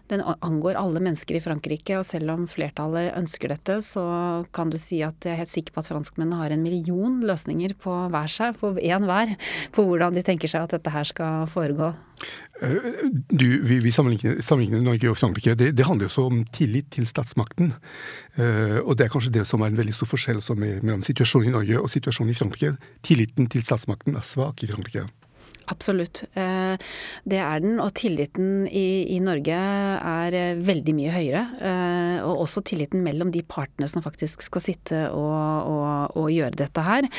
Den 0.10 0.22
angår 0.26 0.78
alle 0.80 1.02
mennesker 1.04 1.38
i 1.38 1.44
Frankrike, 1.44 2.00
og 2.00 2.08
selv 2.08 2.34
om 2.34 2.48
flertallet 2.50 3.14
ønsker 3.18 3.54
dette, 3.54 3.80
så 3.84 4.04
kan 4.56 4.72
du 4.72 4.78
si 4.82 5.02
at 5.06 5.26
jeg 5.26 5.36
er 5.36 5.42
helt 5.44 5.52
sikker 5.52 5.76
på 5.76 5.84
at 5.84 5.90
franskmennene 5.92 6.40
har 6.42 6.54
en 6.54 6.64
million 6.66 7.20
løsninger 7.26 7.76
på 7.80 7.96
hver 8.12 8.32
seg, 8.32 8.58
på 8.60 8.74
én 8.80 9.08
hver, 9.08 9.36
på 9.76 9.86
hvordan 9.86 10.16
de 10.18 10.26
tenker 10.26 10.52
seg 10.52 10.66
at 10.66 10.78
dette 10.78 10.94
her 10.94 11.08
skal 11.08 11.50
foregå. 11.52 11.94
Eh, 12.62 12.90
du, 13.30 13.62
vi, 13.64 13.80
vi 13.80 13.92
sammenligner, 13.92 14.82
Norge 14.84 15.12
og 15.12 15.18
Frankrike. 15.18 15.56
Det, 15.56 15.72
det, 15.78 15.86
handler 15.88 16.08
jo 16.08 16.12
også 16.12 16.26
om 16.28 16.42
tillit 16.56 16.90
til 16.92 17.08
statsmakten. 17.08 17.74
Uh, 18.40 18.80
og 18.86 18.96
det 18.96 19.06
er 19.06 19.12
kanskje 19.12 19.34
det 19.36 19.46
som 19.48 19.64
er 19.64 19.72
en 19.72 19.80
veldig 19.80 19.96
stor 19.96 20.08
forskjell 20.08 20.40
mellom 20.56 21.04
situasjonen 21.04 21.50
i 21.50 21.56
Norge 21.56 21.80
og 21.82 21.92
situasjonen 21.92 22.32
i 22.32 22.38
Frankrike. 22.38 22.76
Tilliten 23.04 23.50
til 23.52 23.66
statsmakten 23.66 24.16
er 24.16 24.28
svak 24.28 24.64
i 24.64 24.72
Frankrike. 24.72 25.08
Absolutt. 25.70 26.24
Eh, 26.34 26.76
det 27.30 27.40
er 27.42 27.62
den. 27.64 27.78
Og 27.84 27.92
tilliten 27.98 28.66
i, 28.68 29.06
i, 29.16 29.20
Norge 29.24 29.56
er 29.56 30.38
eh, 30.38 30.62
veldig 30.66 30.96
mye 30.98 31.14
høyere. 31.14 31.44
Eh, 31.70 32.16
og 32.26 32.46
også 32.46 32.64
tilliten 32.66 33.04
mellom 33.06 33.32
de 33.34 33.44
partene 33.46 33.90
som 33.92 34.04
faktisk 34.06 34.44
skal 34.46 34.64
sitte 34.66 35.04
og, 35.14 35.70
og, 35.70 36.18
og 36.20 36.30
gjøre 36.34 36.60
dette 36.60 36.86
her. 36.86 37.10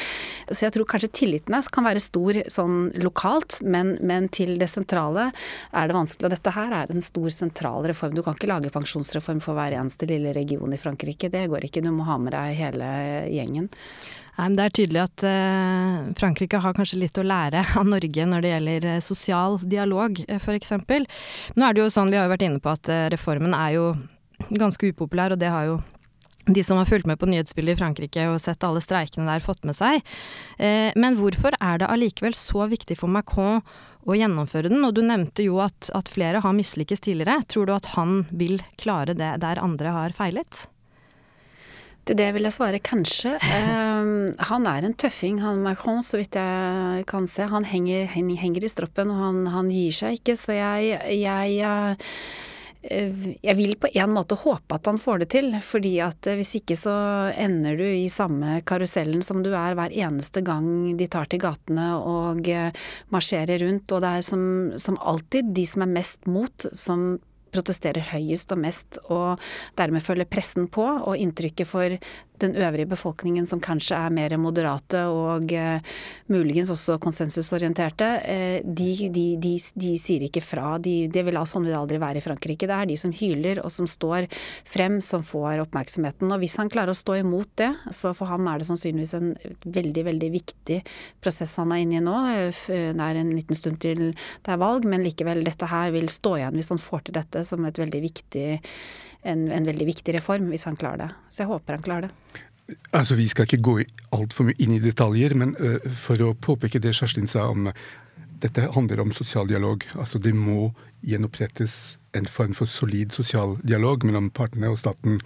Så 0.50 0.66
jeg 0.66 0.74
tror 0.76 0.88
kanskje 0.90 1.12
tilliten 1.22 1.58
kan 1.70 1.86
være 1.86 2.02
stor 2.02 2.40
sånn 2.50 2.78
lokalt, 3.04 3.60
men, 3.62 3.94
men, 4.06 4.28
til 4.32 4.56
det 4.60 4.70
sentrale 4.70 5.28
er 5.30 5.90
det 5.90 5.96
vanskelig. 5.96 6.26
Og 6.28 6.34
dette 6.34 6.54
her 6.54 6.74
er 6.82 6.94
en 6.94 7.04
stor 7.04 7.30
sentral 7.34 7.86
reform. 7.90 8.16
Du 8.16 8.24
kan 8.26 8.36
ikke 8.36 8.50
lage 8.50 8.72
pensjonsreform 8.74 9.42
for 9.44 9.58
hver 9.58 9.76
eneste 9.78 10.08
lille 10.10 10.34
region 10.36 10.74
i 10.74 10.80
Frankrike. 10.80 11.30
Det 11.32 11.46
går 11.50 11.68
ikke. 11.68 11.84
Du 11.84 11.92
må 11.94 12.08
ha 12.08 12.18
med 12.20 12.34
deg 12.34 12.58
hele 12.58 12.90
gjengen. 13.30 13.70
Det 14.38 14.64
er 14.64 14.72
tydelig 14.72 15.00
at 15.02 15.24
eh, 15.26 15.96
Frankrike 16.16 16.60
har 16.62 16.74
kanskje 16.76 17.00
litt 17.02 17.18
å 17.20 17.26
lære 17.26 17.64
av 17.80 17.86
Norge 17.88 18.26
når 18.26 18.44
det 18.44 18.52
gjelder 18.54 18.88
eh, 18.94 19.02
sosial 19.04 19.58
dialog, 19.62 20.22
eh, 20.26 20.40
f.eks. 20.40 20.74
Nå 21.56 21.66
er 21.66 21.76
det 21.76 21.82
jo 21.82 21.92
sånn, 21.92 22.12
vi 22.12 22.20
har 22.20 22.28
jo 22.28 22.34
vært 22.34 22.46
inne 22.46 22.62
på 22.62 22.72
at 22.72 22.90
reformen 23.12 23.56
er 23.56 23.76
jo 23.76 23.86
ganske 24.48 24.92
upopulær, 24.92 25.34
og 25.34 25.42
det 25.42 25.50
har 25.52 25.68
jo 25.68 25.80
de 26.50 26.62
som 26.64 26.78
har 26.80 26.88
fulgt 26.88 27.06
med 27.06 27.18
på 27.20 27.28
nyhetsbildet 27.28 27.76
i 27.76 27.78
Frankrike 27.78 28.24
og 28.30 28.40
sett 28.42 28.64
alle 28.64 28.80
streikene 28.82 29.28
der, 29.28 29.44
fått 29.44 29.66
med 29.68 29.76
seg. 29.76 30.00
Men 30.98 31.18
hvorfor 31.20 31.54
er 31.60 31.78
det 31.78 31.90
allikevel 31.92 32.32
så 32.34 32.64
viktig 32.66 32.96
for 32.98 33.12
Macron 33.12 33.60
å 34.08 34.16
gjennomføre 34.16 34.72
den? 34.72 34.80
Og 34.88 34.96
du 34.96 35.02
nevnte 35.04 35.44
jo 35.44 35.60
at, 35.62 35.92
at 35.94 36.10
flere 36.10 36.40
har 36.42 36.56
mislykkes 36.56 37.04
tidligere. 37.04 37.44
Tror 37.44 37.68
du 37.68 37.74
at 37.76 37.92
han 37.92 38.24
vil 38.32 38.56
klare 38.80 39.14
det 39.14 39.34
der 39.44 39.60
andre 39.62 39.92
har 39.94 40.16
feilet? 40.16 40.64
Til 42.10 42.18
det 42.18 42.32
vil 42.34 42.42
jeg 42.42 42.56
svare 42.56 42.78
kanskje. 42.82 43.36
Um, 43.38 44.32
han 44.50 44.64
er 44.66 44.82
en 44.82 44.96
tøffing, 44.98 45.36
han 45.44 45.62
Macron, 45.62 46.02
så 46.02 46.18
vidt 46.18 46.34
jeg 46.34 47.04
kan 47.06 47.28
se. 47.30 47.46
Han 47.46 47.68
henger, 47.70 48.10
henger 48.10 48.66
i 48.66 48.70
stroppen, 48.72 49.12
og 49.14 49.20
han, 49.22 49.44
han, 49.54 49.70
gir 49.70 49.94
seg 49.94 50.18
ikke. 50.18 50.34
Så 50.34 50.56
jeg, 50.56 50.96
jeg 51.20 51.60
uh, 51.62 52.08
jeg 52.80 53.54
vil 53.60 53.76
på 53.78 53.92
en 53.92 54.14
måte 54.16 54.40
håpe 54.40 54.74
at 54.74 54.90
han 54.90 54.98
får 54.98 55.22
det 55.22 55.30
til, 55.36 55.54
fordi 55.62 55.94
at 56.02 56.32
uh, 56.32 56.34
hvis 56.40 56.56
ikke 56.58 56.74
så 56.80 56.96
ender 57.30 57.78
du 57.78 57.86
i 57.86 58.10
samme 58.10 58.58
karusellen 58.66 59.22
som 59.22 59.44
du 59.46 59.52
er 59.52 59.78
hver 59.78 59.94
eneste 59.94 60.42
gang 60.42 60.66
de 60.98 61.06
tar 61.12 61.30
til 61.30 61.44
gatene 61.46 61.92
og 61.94 62.42
uh, 62.50 62.86
marsjerer 63.14 63.62
rundt. 63.62 63.86
Og 63.94 64.02
det 64.02 64.14
er 64.16 64.26
som, 64.26 64.44
som 64.82 64.98
alltid 64.98 65.54
de 65.54 65.70
som 65.76 65.86
er 65.86 65.94
mest 65.94 66.26
mot, 66.26 66.72
som 66.74 67.20
protesterer 67.52 68.12
høyest 68.12 68.52
og 68.54 68.62
mest, 68.62 69.00
og 69.10 69.40
dermed 69.78 70.04
følger 70.04 70.28
pressen 70.30 70.68
på. 70.72 70.86
Og 70.86 71.18
inntrykket 71.20 71.68
for 71.68 71.98
den 72.40 72.56
øvrige 72.56 72.88
befolkningen 72.88 73.46
som 73.46 73.60
kanskje 73.60 73.96
er 73.96 74.12
mer 74.14 74.34
moderate 74.40 75.02
og 75.12 75.52
eh, 75.52 75.80
muligens 76.32 76.70
også 76.72 76.98
konsensusorienterte, 77.02 78.08
eh, 78.24 78.60
de, 78.64 78.90
de, 79.12 79.24
de, 79.40 79.54
de, 79.74 79.92
sier 80.00 80.24
ikke 80.26 80.42
fra. 80.44 80.78
det 80.80 81.24
vil 81.26 81.40
sånn 81.50 81.66
vil 81.66 81.74
det 81.74 81.80
aldri 81.80 82.00
være 82.00 82.20
i 82.20 82.24
Frankrike. 82.24 82.68
Det 82.68 82.76
er 82.76 82.88
de 82.88 82.96
som 83.00 83.12
hyler 83.12 83.60
og 83.64 83.72
som 83.74 83.88
står 83.88 84.28
frem, 84.68 85.00
som 85.04 85.24
får 85.26 85.64
oppmerksomheten. 85.66 86.30
Og 86.32 86.42
hvis 86.42 86.56
han 86.60 86.70
klarer 86.72 86.94
å 86.94 86.98
stå 86.98 87.20
imot 87.20 87.52
det, 87.60 87.70
så 87.94 88.14
for 88.16 88.30
ham 88.30 88.48
er 88.50 88.60
det 88.60 88.68
sannsynligvis 88.70 89.16
en 89.18 89.32
veldig, 89.64 90.06
veldig 90.10 90.30
viktig 90.36 90.80
prosess 91.22 91.56
han 91.60 91.74
er 91.74 91.84
inne 91.84 92.00
i 92.00 92.04
nå. 92.04 92.16
Det 92.70 92.80
er 92.94 93.20
en 93.20 93.34
liten 93.34 93.58
stund 93.58 93.80
til 93.82 94.10
det 94.10 94.54
er 94.54 94.60
valg, 94.60 94.86
men 94.88 95.04
likevel, 95.04 95.42
dette 95.44 95.68
her 95.70 95.92
vil 95.94 96.08
stå 96.10 96.36
igjen 96.38 96.56
hvis 96.58 96.72
han 96.72 96.82
får 96.82 97.06
til 97.06 97.18
dette 97.20 97.39
som 97.46 97.64
et 97.68 97.78
veldig 97.78 98.02
viktig 98.04 98.46
en, 99.22 99.48
en 99.52 99.66
veldig 99.66 99.86
viktig 99.86 100.14
reform, 100.16 100.48
hvis 100.52 100.64
han 100.68 100.78
klarer 100.80 101.04
det. 101.04 101.10
Så 101.28 101.44
jeg 101.44 101.50
håper 101.50 101.76
han 101.76 101.84
klarer 101.84 102.08
det. 102.08 102.44
Altså, 102.96 103.14
Vi 103.18 103.28
skal 103.28 103.48
ikke 103.48 103.62
gå 103.62 103.74
altfor 104.14 104.48
mye 104.48 104.60
inn 104.62 104.76
i 104.76 104.82
detaljer, 104.82 105.34
men 105.34 105.56
uh, 105.60 105.78
for 105.96 106.20
å 106.24 106.34
påpeke 106.34 106.80
det 106.82 106.94
Kjerstin 106.96 107.28
sa 107.30 107.48
om 107.50 107.70
dette 108.40 108.70
handler 108.72 109.02
om 109.02 109.12
sosial 109.12 109.48
dialog. 109.50 109.84
Altså, 109.94 110.18
Det 110.18 110.32
må 110.34 110.70
gjenopprettes 111.04 111.98
en 112.16 112.26
form 112.26 112.54
for 112.54 112.66
solid 112.66 113.12
sosial 113.12 113.56
dialog 113.62 114.04
mellom 114.04 114.30
partene 114.30 114.70
og 114.70 114.80
staten. 114.80 115.20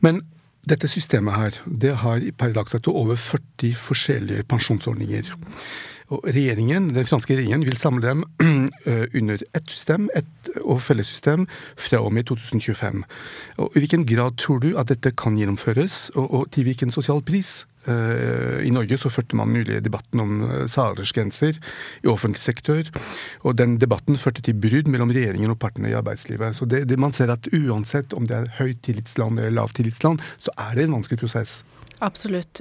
Men 0.00 0.22
dette 0.68 0.88
systemet 0.88 1.36
her, 1.36 1.58
det 1.66 1.96
har 2.00 2.22
per 2.38 2.54
dags 2.56 2.72
dato 2.72 2.94
over 2.96 3.16
40 3.20 3.74
forskjellige 3.76 4.46
pensjonsordninger. 4.48 5.28
Og 6.12 6.24
regjeringen, 6.28 6.90
Den 6.94 7.06
franske 7.08 7.36
regjeringen 7.38 7.64
vil 7.64 7.78
samle 7.80 8.04
dem 8.04 8.24
eh, 8.88 9.06
under 9.16 9.40
ett 9.56 9.70
system 9.70 10.10
et, 10.14 10.28
og 10.60 10.82
fellessystem 10.84 11.46
fra 11.76 12.02
og 12.04 12.12
med 12.12 12.28
2025. 12.28 13.04
Og 13.56 13.76
I 13.76 13.84
hvilken 13.84 14.04
grad 14.08 14.36
tror 14.40 14.60
du 14.60 14.74
at 14.76 14.90
dette 14.92 15.14
kan 15.16 15.38
gjennomføres, 15.38 16.10
og, 16.14 16.28
og 16.28 16.50
til 16.52 16.68
hvilken 16.68 16.92
sosial 16.92 17.22
pris? 17.24 17.64
Eh, 17.88 18.60
I 18.68 18.72
Norge 18.72 18.98
så 19.00 19.12
førte 19.12 19.36
man 19.36 19.52
nylig 19.52 19.80
debatten 19.84 20.20
om 20.20 20.36
salersgrenser 20.44 20.72
særaldersgrenser 20.74 21.58
i 22.04 22.12
offentlig 22.12 22.44
sektor. 22.44 22.84
Og 23.44 23.56
den 23.56 23.78
debatten 23.80 24.20
førte 24.20 24.44
til 24.44 24.60
brudd 24.60 24.90
mellom 24.92 25.12
regjeringen 25.12 25.52
og 25.52 25.60
partene 25.62 25.88
i 25.92 25.96
arbeidslivet. 25.96 26.56
Så 26.56 26.68
det, 26.68 26.84
det 26.88 27.00
man 27.00 27.16
ser 27.16 27.32
at 27.32 27.48
uansett 27.52 28.12
om 28.12 28.28
det 28.28 28.42
er 28.42 28.54
høyt 28.60 28.84
tillitsland 28.84 29.40
eller 29.40 29.56
lavt 29.56 29.80
tillitsland, 29.80 30.20
så 30.36 30.52
er 30.68 30.76
det 30.76 30.88
en 30.88 30.98
vanskelig 30.98 31.24
prosess. 31.24 31.62
Absolutt. 32.04 32.60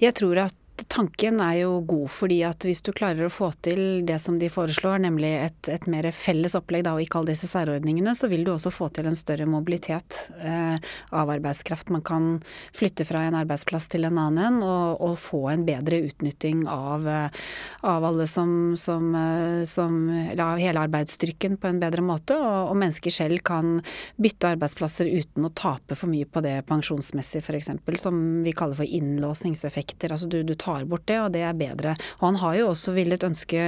Jeg 0.00 0.14
tror 0.16 0.38
at 0.46 0.54
tanken 0.90 1.38
er 1.40 1.60
jo 1.60 1.78
god, 1.86 2.08
fordi 2.10 2.40
at 2.46 2.64
hvis 2.66 2.82
du 2.82 2.90
klarer 2.96 3.28
å 3.28 3.32
få 3.32 3.50
til 3.62 4.02
det 4.06 4.16
som 4.22 4.40
de 4.40 4.48
foreslår, 4.50 5.04
nemlig 5.04 5.30
et, 5.38 5.68
et 5.70 5.86
mer 5.90 6.08
felles 6.14 6.56
opplegg 6.58 6.82
da, 6.86 6.96
og 6.96 7.04
ikke 7.04 7.20
alle 7.20 7.30
disse 7.30 7.46
særordningene, 7.50 8.14
så 8.18 8.26
vil 8.30 8.42
du 8.46 8.50
også 8.54 8.72
få 8.74 8.88
til 8.94 9.06
en 9.06 9.18
større 9.18 9.46
mobilitet 9.46 10.18
eh, 10.42 10.74
av 11.14 11.30
arbeidskraft. 11.30 11.92
Man 11.94 12.02
kan 12.06 12.26
flytte 12.74 13.06
fra 13.06 13.22
en 13.22 13.38
arbeidsplass 13.38 13.86
til 13.92 14.08
en 14.08 14.18
annen 14.18 14.60
og, 14.66 14.98
og 15.04 15.14
få 15.22 15.44
en 15.52 15.62
bedre 15.66 16.00
utnytting 16.08 16.64
av, 16.70 17.06
eh, 17.06 17.44
av 17.86 18.08
alle 18.10 18.26
som, 18.30 18.74
som, 18.80 19.14
eh, 19.14 19.62
som 19.70 20.02
ja, 20.10 20.50
hele 20.58 20.86
arbeidsstyrken 20.88 21.60
på 21.62 21.70
en 21.70 21.80
bedre 21.82 22.02
måte, 22.02 22.34
og, 22.34 22.72
og 22.72 22.80
mennesker 22.82 23.14
selv 23.14 23.44
kan 23.46 23.78
bytte 24.18 24.56
arbeidsplasser 24.56 25.06
uten 25.06 25.46
å 25.46 25.54
tape 25.54 25.94
for 25.94 26.10
mye 26.10 26.26
på 26.26 26.42
det 26.42 26.56
pensjonsmessig, 26.66 27.44
f.eks., 27.46 27.70
som 28.02 28.20
vi 28.42 28.52
kaller 28.56 28.82
for 28.82 28.98
innlåsningseffekter. 28.98 30.10
Altså 30.10 30.26
du, 30.30 30.40
du 30.42 30.54
tar 30.64 30.86
bort 30.88 31.06
det, 31.10 31.20
og 31.20 31.32
det 31.34 31.44
er 31.46 31.56
bedre. 31.58 31.94
Og 32.20 32.28
han 32.30 32.40
har 32.40 32.58
jo 32.58 32.70
også 32.72 32.94
villet 32.96 33.26
ønske, 33.26 33.64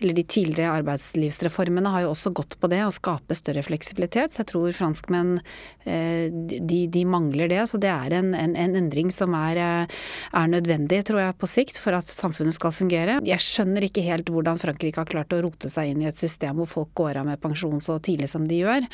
eller 0.00 0.16
de 0.16 0.24
tidligere 0.24 0.78
arbeidslivsreformene 0.80 1.92
har 1.92 2.06
jo 2.06 2.12
også 2.14 2.32
gått 2.36 2.56
på 2.60 2.70
det, 2.72 2.82
å 2.86 2.94
skape 2.94 3.36
større 3.38 3.64
fleksibilitet. 3.66 4.34
Så 4.34 4.42
jeg 4.42 4.50
tror 4.52 4.76
franskmenn 4.76 5.36
eh, 5.84 6.30
de, 6.30 6.80
de 6.92 7.04
mangler 7.08 7.50
det. 7.52 7.62
Så 7.70 7.80
det 7.82 7.90
er 7.92 8.16
en, 8.20 8.32
en, 8.36 8.56
en 8.58 8.78
endring 8.80 9.12
som 9.14 9.34
er, 9.38 9.60
eh, 9.60 9.98
er, 10.32 10.50
nødvendig, 10.50 11.02
tror 11.08 11.22
jeg, 11.22 11.38
på 11.40 11.50
sikt 11.50 11.80
for 11.82 11.96
at 11.98 12.08
samfunnet 12.10 12.56
skal 12.56 12.74
fungere. 12.74 13.18
Jeg 13.26 13.44
skjønner 13.44 13.86
ikke 13.86 14.04
helt 14.06 14.30
hvordan 14.32 14.60
Frankrike 14.60 15.00
har 15.02 15.10
klart 15.10 15.34
å 15.36 15.42
rote 15.44 15.70
seg 15.72 15.92
inn 15.92 16.04
i 16.04 16.10
et 16.10 16.18
system 16.18 16.60
hvor 16.60 16.70
folk 16.70 16.94
går 16.98 17.20
av 17.20 17.28
med 17.28 17.40
pensjon 17.42 17.80
så 17.84 17.98
tidlig 18.02 18.30
som 18.32 18.46
de 18.48 18.60
gjør, 18.62 18.86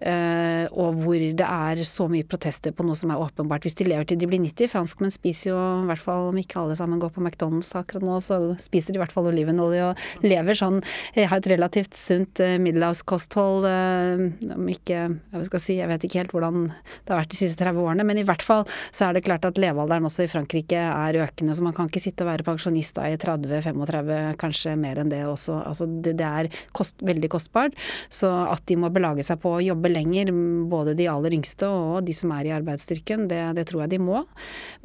eh, 0.00 0.64
og 0.70 1.02
hvor 1.02 1.18
det 1.20 1.46
er 1.46 1.82
så 1.88 2.08
mye 2.10 2.26
protester 2.28 2.74
på 2.74 2.86
noe 2.86 2.98
som 2.98 3.12
er 3.12 3.22
åpenbart. 3.22 3.66
Hvis 3.66 3.78
de 3.78 3.88
lever 3.88 4.08
til 4.08 4.20
de 4.20 4.28
blir 4.30 4.42
90, 4.42 4.70
franskmenn 4.72 5.12
spiser 5.12 5.52
jo 5.52 5.60
i 5.82 5.88
hvert 5.90 6.02
fall 6.02 6.30
om 6.30 6.40
ikke 6.40 6.60
alle 6.62 6.76
sammen 6.78 6.91
går 7.00 7.12
på 7.14 7.22
McDonald's 7.24 7.72
akkurat 7.78 8.04
nå, 8.06 8.18
så 8.24 8.38
spiser 8.62 8.92
de 8.92 9.00
i 9.00 9.02
hvert 9.02 9.14
fall 9.14 9.30
olivenolje 9.30 9.90
og 9.90 10.26
lever 10.26 10.58
sånn 10.58 10.80
Jeg 11.16 11.30
har 11.30 11.40
et 11.40 11.50
relativt 11.54 11.96
sunt 11.98 12.42
uh, 12.42 12.56
middelhavskosthold, 12.62 13.68
uh, 13.68 14.54
om 14.56 14.68
ikke 14.72 15.00
Jeg 15.08 15.48
skal 15.48 15.62
si, 15.62 15.78
jeg 15.80 15.90
vet 15.90 16.06
ikke 16.08 16.22
helt 16.22 16.36
hvordan 16.36 16.66
det 16.72 17.14
har 17.14 17.22
vært 17.22 17.32
de 17.32 17.40
siste 17.40 17.62
30 17.62 17.82
årene, 17.82 18.06
men 18.06 18.20
i 18.20 18.26
hvert 18.26 18.44
fall 18.44 18.64
så 18.90 19.08
er 19.08 19.16
det 19.16 19.24
klart 19.26 19.46
at 19.48 19.60
levealderen 19.60 20.06
også 20.08 20.26
i 20.26 20.30
Frankrike 20.30 20.78
er 20.78 21.20
økende, 21.22 21.54
så 21.56 21.64
man 21.64 21.74
kan 21.76 21.88
ikke 21.90 22.02
sitte 22.02 22.24
og 22.24 22.30
være 22.32 22.46
pensjonist 22.46 22.96
da 22.98 23.08
i 23.10 23.18
30-35, 23.20 24.12
kanskje 24.40 24.74
mer 24.80 25.00
enn 25.02 25.12
det 25.12 25.22
også. 25.28 25.58
Altså 25.68 25.88
det, 25.88 26.16
det 26.20 26.28
er 26.28 26.50
kost, 26.76 27.00
veldig 27.04 27.30
kostbart. 27.32 27.76
Så 28.12 28.30
at 28.48 28.64
de 28.68 28.78
må 28.80 28.90
belage 28.92 29.24
seg 29.26 29.40
på 29.42 29.56
å 29.56 29.62
jobbe 29.62 29.92
lenger, 29.92 30.32
både 30.70 30.96
de 30.98 31.08
aller 31.10 31.36
yngste 31.38 31.68
og 31.68 32.02
de 32.06 32.14
som 32.16 32.32
er 32.36 32.48
i 32.48 32.54
arbeidsstyrken, 32.56 33.26
det, 33.30 33.42
det 33.58 33.66
tror 33.70 33.84
jeg 33.84 33.94
de 33.94 34.02
må. 34.02 34.22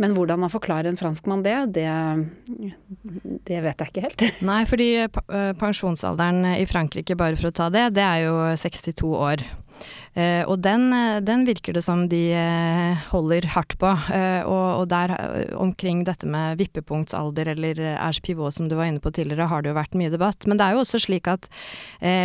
Men 0.01 0.15
hvordan 0.17 0.43
man 0.43 0.53
forklarer 0.53 0.91
en 0.91 0.99
franskmann 0.99 1.45
det, 1.45 1.57
det, 1.77 1.87
det 3.47 3.61
vet 3.63 3.83
jeg 3.83 3.91
ikke 3.91 4.05
helt. 4.07 4.25
Nei, 4.49 4.61
fordi 4.69 4.89
eh, 5.03 5.53
pensjonsalderen 5.59 6.45
i 6.55 6.65
Frankrike, 6.69 7.17
bare 7.19 7.39
for 7.39 7.51
å 7.51 7.55
ta 7.55 7.69
det, 7.73 7.89
det 7.97 8.05
er 8.05 8.27
jo 8.27 8.35
62 8.57 9.13
år. 9.15 9.45
Uh, 10.15 10.43
og 10.49 10.59
den, 10.65 10.87
eh, 10.95 11.19
den, 11.21 11.43
virker 11.47 11.75
det 11.75 11.83
som 11.85 12.05
de 12.09 12.21
uh, 12.33 13.07
holder 13.11 13.49
hardt 13.53 13.75
på. 13.79 13.89
Og, 14.47 14.67
og, 14.81 14.85
der 14.89 15.13
omkring 15.57 16.03
dette 16.07 16.27
med 16.29 16.57
vippepunktsalder 16.61 17.51
eller 17.53 17.81
age 17.95 18.23
pivot 18.25 18.55
som 18.55 18.69
du 18.69 18.77
var 18.77 18.89
inne 18.89 19.03
på 19.03 19.11
tidligere, 19.13 19.49
har 19.51 19.63
det 19.63 19.71
jo 19.71 19.77
vært 19.77 19.97
mye 19.99 20.13
debatt. 20.13 20.47
Men 20.47 20.59
det 20.59 20.67
er 20.67 20.77
jo 20.77 20.83
også 20.83 21.01
slik 21.03 21.27
at 21.31 21.49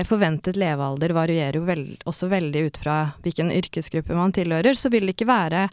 forventet 0.09 0.59
levealder 0.61 1.15
varierer 1.17 1.59
jo 1.59 1.67
veld, 1.67 2.05
også 2.09 2.31
veldig 2.33 2.65
ut 2.69 2.81
fra 2.83 2.97
hvilken 3.25 3.53
yrkesgruppe 3.55 4.17
man 4.17 4.35
tilhører. 4.37 4.79
Så 4.79 4.93
vil 4.93 5.09
det 5.09 5.17
ikke 5.17 5.31
være 5.31 5.67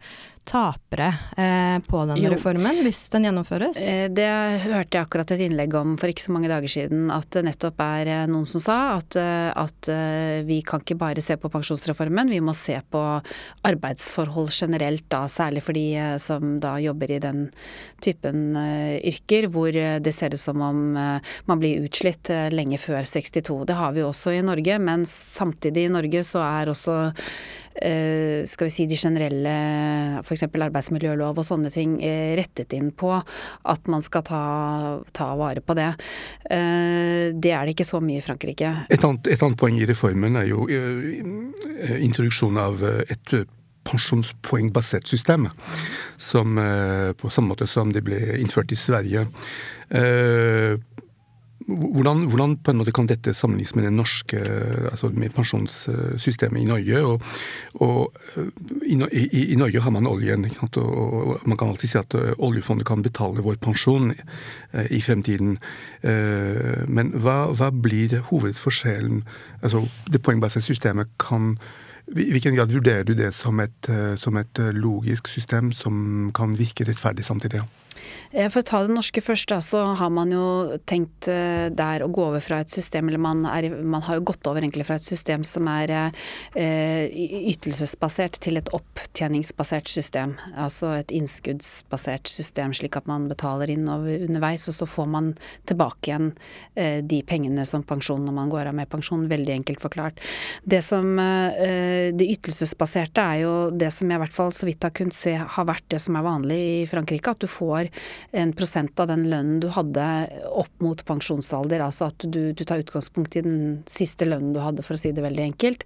tapere 0.50 1.08
eh, 1.38 1.78
på 1.86 2.02
denne 2.08 2.24
jo. 2.24 2.32
reformen, 2.34 2.82
hvis 2.86 3.04
den 3.14 3.28
gjennomføres? 3.28 3.80
Eh, 3.84 4.08
det 4.12 4.30
hørte 4.66 4.98
jeg 4.98 5.06
akkurat 5.06 5.34
et 5.36 5.44
innlegg 5.46 5.76
om 5.78 5.96
for 6.00 6.12
ikke 6.12 6.26
så 6.26 6.34
mange 6.34 6.50
dager 6.52 6.72
siden, 6.72 7.10
at 7.14 7.30
det 7.36 7.46
nettopp 7.46 7.84
er 7.86 8.12
eh, 8.14 8.26
noen 8.32 8.48
som 8.50 8.64
sa 8.64 8.78
at, 8.96 9.18
eh, 9.20 9.50
at 9.54 9.92
vi 10.48 10.62
kan 10.66 10.82
ikke 10.84 10.98
bare 11.00 11.24
se 11.24 11.38
på 11.40 11.52
pensjonsreformen, 11.54 12.09
vi 12.10 12.42
må 12.44 12.56
se 12.58 12.78
på 12.92 13.04
arbeidsforhold 13.68 14.52
generelt 14.54 15.06
da, 15.12 15.24
særlig 15.32 15.64
for 15.66 15.78
de 15.78 16.18
som 16.22 16.58
da 16.64 16.76
jobber 16.82 17.12
i 17.16 17.22
den 17.24 17.48
typen 18.04 18.56
yrker 18.56 19.50
hvor 19.52 19.74
det 19.74 20.14
ser 20.16 20.34
ut 20.34 20.42
som 20.42 20.62
om 20.64 20.82
man 20.94 21.62
blir 21.62 21.86
utslitt 21.86 22.32
lenge 22.54 22.80
før 22.82 23.04
62. 23.04 23.66
Det 23.68 23.78
har 23.78 23.96
vi 23.96 24.06
også 24.06 24.34
i 24.36 24.44
Norge, 24.46 24.80
men 24.80 25.06
samtidig 25.10 25.88
i 25.88 25.94
Norge 25.94 26.24
så 26.28 26.44
er 26.46 26.72
også 26.74 27.00
Eh, 27.82 28.44
skal 28.44 28.68
vi 28.68 28.74
si 28.74 28.86
de 28.90 28.98
generelle 29.00 29.52
f.eks. 30.20 30.44
arbeidsmiljølov 30.50 31.38
og 31.40 31.46
sånne 31.48 31.72
ting 31.72 31.96
eh, 32.04 32.34
rettet 32.36 32.74
inn 32.76 32.90
på 32.92 33.14
at 33.16 33.92
man 33.92 34.04
skal 34.04 34.26
ta, 34.28 34.42
ta, 35.16 35.30
vare 35.40 35.64
på 35.64 35.78
det. 35.78 35.92
Eh, 36.52 37.32
det 37.32 37.54
er 37.56 37.64
det 37.64 37.78
ikke 37.78 37.88
så 37.88 38.02
mye 38.04 38.20
i 38.20 38.26
Frankrike. 38.26 38.74
Et 38.92 39.06
annet, 39.06 39.32
et 39.32 39.46
annet 39.46 39.60
poeng 39.60 39.80
i 39.80 39.88
reformen 39.88 40.40
er 40.42 40.50
jo 40.50 40.66
introduksjon 42.00 42.60
av 42.60 42.84
et 42.84 43.34
pensjonspoengbasert 43.90 45.08
system, 45.10 45.48
som 46.20 46.60
på 47.18 47.32
samme 47.32 47.54
måte 47.54 47.68
som 47.70 47.94
det 47.96 48.04
ble 48.06 48.20
innført 48.38 48.74
i 48.76 48.78
Sverige. 48.78 49.24
Hvordan, 51.70 52.24
hvordan, 52.32 52.56
på 52.58 52.72
en 52.72 52.80
måte 52.82 52.94
kan 52.96 53.08
dette 53.10 53.34
sammenlignes 53.38 53.76
med 53.78 53.86
det 53.86 53.92
norske 53.94 54.40
altså 54.90 55.12
med 55.14 55.34
pensjonssystemet 55.36 56.64
i 56.64 56.66
Norge? 56.66 57.02
Og, 57.06 57.22
og 57.86 58.16
i, 58.88 58.98
i, 58.98 59.44
i, 59.54 59.58
Norge 59.60 59.84
har 59.86 59.94
man 59.94 60.10
oljen, 60.10 60.48
og, 60.50 60.78
og, 60.82 61.36
man 61.46 61.60
kan 61.60 61.70
alltid 61.70 61.92
si 61.92 62.00
at 62.00 62.16
eh, 62.18 62.32
oljefondet 62.38 62.88
kan 62.90 63.06
betale 63.06 63.46
vår 63.46 63.60
pensjon 63.62 64.14
eh, 64.16 64.88
i 64.98 65.02
fremtiden. 65.06 65.60
Eh, 66.02 66.88
men 66.90 67.14
hva, 67.14 67.52
hva 67.54 67.70
blir 67.70 68.18
hovedforskjellen? 68.32 69.22
Altså, 69.62 69.86
det 70.10 70.24
poengbaserte 70.26 70.66
systemet 70.72 71.14
kan 71.22 71.54
i 72.10 72.32
hvilken 72.34 72.56
grad 72.58 72.72
vurderer 72.74 73.06
du 73.06 73.14
det 73.14 73.30
som 73.38 73.60
et, 73.62 73.90
som 74.18 74.38
et 74.42 74.62
logisk 74.74 75.28
system 75.30 75.70
som 75.78 76.32
kan 76.34 76.56
virke 76.58 76.88
rettferdig 76.90 77.28
samtidig? 77.28 77.62
Eh, 77.62 77.79
for 78.50 78.62
å 78.62 78.66
ta 78.66 78.82
det 78.86 78.94
norske 78.94 79.22
først, 79.24 79.50
da, 79.50 79.60
så 79.64 79.82
har 79.98 80.12
man 80.14 80.32
jo 80.34 80.78
tenkt 80.90 81.28
eh, 81.32 81.68
der 81.74 82.04
å 82.06 82.10
gå 82.14 82.26
over 82.30 82.44
fra 82.44 82.60
et 82.64 82.72
system 82.72 83.10
Eller 83.10 83.22
man, 83.22 83.44
er, 83.50 83.70
man 83.82 84.04
har 84.06 84.20
jo 84.20 84.28
gått 84.30 84.48
over 84.50 84.62
egentlig 84.62 84.86
fra 84.88 85.00
et 85.00 85.06
system 85.06 85.46
som 85.48 85.68
er 85.72 85.94
eh, 85.96 87.10
ytelsesbasert 87.54 88.40
til 88.44 88.60
et 88.60 88.70
opptjeningsbasert 88.76 89.90
system. 89.90 90.36
Altså 90.60 90.92
et 90.98 91.14
innskuddsbasert 91.16 92.30
system, 92.30 92.74
slik 92.78 92.98
at 93.00 93.10
man 93.10 93.28
betaler 93.32 93.72
inn 93.74 93.88
underveis, 93.90 94.68
og 94.70 94.78
så 94.78 94.88
får 94.90 95.10
man 95.10 95.32
tilbake 95.70 96.12
igjen 96.12 96.32
eh, 96.76 97.00
de 97.06 97.22
pengene 97.28 97.66
som 97.68 97.86
pensjon 97.88 98.24
når 98.26 98.38
man 98.38 98.54
går 98.54 98.72
av 98.72 98.78
med 98.78 98.90
pensjon. 98.92 99.28
Veldig 99.30 99.56
enkelt 99.60 99.84
forklart. 99.84 100.22
Det 100.64 100.82
som 100.86 101.18
eh, 101.20 102.14
Det 102.16 102.30
ytelsesbaserte 102.36 103.24
er 103.24 103.42
jo 103.44 103.54
det 103.74 103.92
som 103.96 104.10
jeg 104.10 104.20
i 104.20 104.24
hvert 104.24 104.36
fall 104.36 104.54
så 104.56 104.68
vidt 104.70 104.86
har 104.86 104.94
kunnet 104.96 105.18
se 105.18 105.36
har 105.40 105.68
vært 105.68 105.88
det 105.92 106.02
som 106.04 106.18
er 106.18 106.26
vanlig 106.26 106.60
i 106.60 106.88
Frankrike, 106.90 107.34
at 107.34 107.44
du 107.44 107.50
får 107.50 107.89
en 108.32 108.54
prosent 108.58 109.00
av 109.00 109.10
den 109.12 109.26
lønnen 109.32 109.60
du 109.64 109.70
hadde 109.74 110.06
opp 110.50 110.72
mot 110.84 111.02
pensjonsalder. 111.06 111.84
Altså 111.86 112.10
at 112.10 112.26
du, 112.26 112.52
du, 112.54 112.64
tar 112.68 112.84
utgangspunkt 112.84 113.38
i 113.40 113.44
den 113.46 113.60
siste 113.90 114.28
lønnen 114.28 114.54
du 114.56 114.62
hadde, 114.64 114.86
for 114.86 114.96
å 114.96 115.02
si 115.02 115.12
det 115.16 115.26
veldig 115.26 115.46
enkelt. 115.50 115.86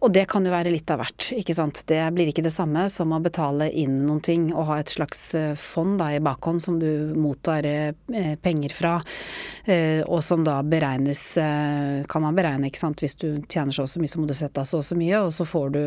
Og 0.00 0.14
det 0.14 0.26
kan 0.30 0.46
jo 0.46 0.54
være 0.54 0.72
litt 0.74 0.90
av 0.92 1.02
hvert, 1.02 1.30
ikke 1.36 1.56
sant. 1.56 1.82
Det 1.90 2.00
blir 2.16 2.30
ikke 2.30 2.44
det 2.46 2.54
samme 2.54 2.86
som 2.92 3.14
å 3.14 3.22
betale 3.22 3.70
inn 3.70 4.02
noen 4.06 4.22
ting 4.24 4.50
og 4.54 4.68
ha 4.70 4.80
et 4.80 4.92
slags 4.92 5.22
eh, 5.38 5.52
fond 5.58 5.98
da 6.00 6.10
i 6.14 6.22
bakhånd 6.24 6.62
som 6.62 6.78
du 6.80 7.12
mottar 7.18 7.66
eh, 7.66 8.34
penger 8.42 8.74
fra, 8.74 8.94
og 10.06 10.22
som 10.24 10.42
da 10.44 10.56
beregnes 10.66 11.22
Kan 12.10 12.24
man 12.24 12.36
beregne, 12.36 12.68
ikke 12.68 12.80
sant. 12.80 13.00
Hvis 13.02 13.16
du 13.20 13.42
tjener 13.48 13.74
så 13.74 13.84
og 13.84 13.90
så 13.92 14.00
mye, 14.02 14.10
så 14.10 14.20
må 14.20 14.28
du 14.28 14.34
sette 14.36 14.62
av 14.62 14.68
så 14.68 14.80
og 14.80 14.86
så 14.86 14.96
mye, 14.98 15.20
og 15.24 15.32
så 15.34 15.46
får 15.48 15.72
du, 15.74 15.80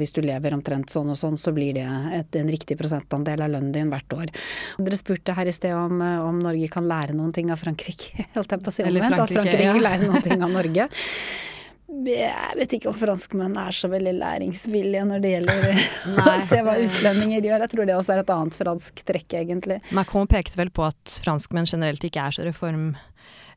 hvis 0.00 0.14
du 0.16 0.20
lever 0.24 0.54
omtrent 0.56 0.90
sånn 0.92 1.10
og 1.12 1.18
sånn, 1.18 1.38
så 1.40 1.52
blir 1.56 1.74
det 1.78 1.86
et, 2.16 2.40
en 2.40 2.50
riktig 2.50 2.78
prosentandel 2.80 3.44
av 3.44 3.52
lønnen 3.54 3.74
din 3.74 3.90
hvert 3.92 4.16
år. 4.16 4.32
Dere 4.80 4.98
spurte 4.98 5.36
her 5.36 5.50
i 5.50 5.54
sted 5.54 5.74
om, 5.76 6.00
eh, 6.04 6.24
om 6.24 6.40
Norge 6.42 6.70
kan 6.72 6.88
lære 6.88 7.16
noen 7.16 7.34
ting 7.36 7.52
av 7.52 7.60
Frankrike. 7.62 8.26
Holdt 8.36 8.56
jeg 8.56 8.64
på 8.64 8.72
å 8.72 8.74
si 8.74 8.86
omvendt, 8.86 9.18
at 9.18 9.36
Frankrike 9.36 9.70
ja. 9.70 9.78
lærer 9.78 10.08
noen 10.08 10.26
ting 10.26 10.44
av 10.44 10.52
Norge. 10.58 10.90
Jeg 11.90 12.54
vet 12.54 12.74
ikke 12.76 12.86
om 12.92 12.94
franskmenn 12.94 13.56
er 13.58 13.74
så 13.74 13.88
veldig 13.90 14.12
læringsvillige 14.20 15.02
når 15.08 15.22
det 15.24 15.32
gjelder 15.32 15.80
å 16.22 16.34
se 16.44 16.60
hva 16.62 16.76
utlendinger 16.78 17.48
gjør. 17.48 17.64
Jeg 17.64 17.72
tror 17.72 17.88
det 17.88 17.96
også 17.96 18.14
er 18.14 18.22
et 18.22 18.32
annet 18.34 18.58
fransk 18.60 19.02
trekk, 19.08 19.34
egentlig. 19.42 19.80
Macron 19.96 20.30
pekte 20.30 20.60
vel 20.60 20.70
på 20.74 20.86
at 20.86 21.18
franskmenn 21.24 21.66
generelt 21.68 22.06
ikke 22.06 22.28
er 22.28 22.36
så 22.36 22.46
reform 22.46 22.92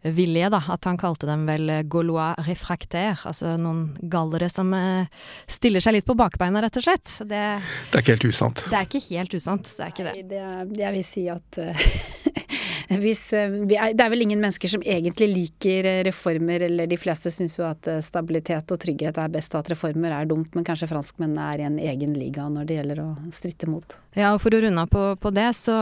villige, 0.04 0.50
da. 0.54 0.60
At 0.76 0.88
han 0.89 1.00
kalte 1.00 1.30
dem 1.30 1.46
vel 1.48 1.72
gaulois 1.92 2.36
refractaire, 2.48 3.20
altså 3.30 3.56
noen 3.60 3.86
gallere 4.12 4.50
som 4.52 4.74
uh, 4.76 5.08
stiller 5.48 5.84
seg 5.84 5.98
litt 5.98 6.08
på 6.08 6.18
bakbeina, 6.20 6.63
rett 6.63 6.82
og 6.82 6.86
slett. 6.86 7.18
Det, 7.24 7.44
det, 7.89 7.94
er 7.94 8.04
ikke 8.04 8.18
helt 8.18 8.30
usant. 8.30 8.66
Det 8.68 8.80
er 8.80 8.89
ikke 8.89 9.06
helt 9.10 9.38
usant, 9.39 9.74
det 9.78 9.86
er 9.88 9.96
ikke 9.96 10.08
det. 10.10 10.16
Nei, 10.20 10.68
det 10.74 10.84
jeg 10.84 10.98
vil 10.98 11.08
si 11.08 11.28
at 11.32 11.62
uh, 12.99 13.58
vi 13.69 13.77
er, 13.77 13.95
det 13.95 14.06
er 14.06 14.12
vel 14.13 14.25
ingen 14.25 14.41
mennesker 14.43 14.71
som 14.71 14.84
egentlig 14.86 15.29
liker 15.32 15.89
reformer, 16.08 16.67
eller 16.67 16.89
de 16.89 16.99
fleste 16.99 17.32
syns 17.34 17.58
jo 17.60 17.67
at 17.67 17.89
stabilitet 18.06 18.71
og 18.73 18.82
trygghet 18.82 19.19
er 19.19 19.34
best, 19.34 19.56
og 19.56 19.63
at 19.63 19.73
reformer 19.73 20.15
er 20.15 20.29
dumt, 20.29 20.56
men 20.56 20.67
kanskje 20.67 20.89
franskmennene 20.91 21.49
er 21.53 21.63
i 21.63 21.67
en 21.69 21.79
egen 21.82 22.15
liga 22.17 22.47
når 22.51 22.69
det 22.69 22.79
gjelder 22.79 23.03
å 23.03 23.10
stritte 23.34 23.69
mot. 23.71 23.97
Ja, 24.13 24.36
og 24.36 24.43
for 24.43 24.53
å 24.53 24.60
runde 24.62 24.82
av 24.84 24.91
på, 24.91 25.03
på, 25.17 25.32
det, 25.34 25.47
så 25.58 25.73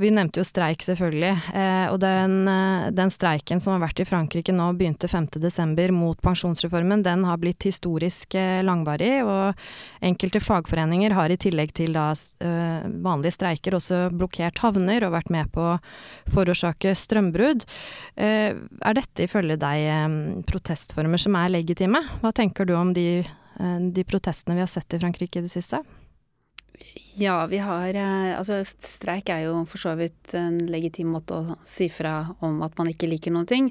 Vi 0.00 0.08
nevnte 0.14 0.40
jo 0.40 0.46
streik, 0.46 0.80
selvfølgelig. 0.86 1.32
Eh, 1.52 1.86
og 1.92 1.98
den, 2.00 2.48
den, 2.96 3.12
streiken 3.12 3.60
som 3.60 3.74
har 3.74 3.82
vært 3.82 4.00
i 4.00 4.06
Frankrike 4.08 4.54
nå, 4.56 4.70
begynte 4.78 5.10
5.12. 5.10 5.92
mot 5.92 6.20
pensjonsreformen. 6.24 7.04
Den 7.04 7.26
har 7.28 7.40
blitt 7.42 7.66
historisk 7.68 8.36
langvarig, 8.64 9.18
og 9.28 9.60
enkelte 10.04 10.40
fagforeninger 10.40 11.12
har 11.16 11.32
i 11.32 11.38
tillegg 11.40 11.74
til 11.76 11.94
da 11.96 12.10
vanlige 13.04 13.36
streiker 13.36 13.76
også 13.76 14.08
blokkert 14.14 14.60
havner 14.64 15.04
og 15.04 15.14
vært 15.14 15.32
med 15.32 15.50
på 15.54 15.66
å 15.74 15.78
forårsake 16.54 16.94
strømbrudd. 16.96 17.66
Eh, 18.16 18.54
er 18.54 18.94
dette 18.96 19.26
ifølge 19.26 19.58
deg 19.60 20.44
protestformer 20.48 21.20
som 21.20 21.36
er 21.36 21.52
legitime? 21.52 22.00
Hva 22.22 22.32
tenker 22.32 22.66
du 22.66 22.74
om 22.78 22.92
de, 22.94 23.24
eh, 23.60 23.78
de 23.92 24.04
protestene 24.04 24.54
vi 24.54 24.64
har 24.64 24.68
sett 24.70 24.94
i 24.94 24.98
Frankrike 24.98 25.38
i 25.38 25.42
det 25.42 25.50
siste? 25.52 25.82
Ja, 27.16 27.46
vi 27.46 27.58
har 27.58 27.94
eh, 27.94 28.34
Altså, 28.38 28.58
streik 28.64 29.30
er 29.30 29.44
jo 29.46 29.60
for 29.70 29.78
så 29.78 29.92
vidt 29.98 30.34
en 30.34 30.56
legitim 30.70 31.12
måte 31.14 31.36
å 31.36 31.56
si 31.66 31.86
fra 31.92 32.24
om 32.42 32.58
at 32.66 32.74
man 32.78 32.90
ikke 32.90 33.06
liker 33.06 33.34
noen 33.34 33.46
ting. 33.46 33.68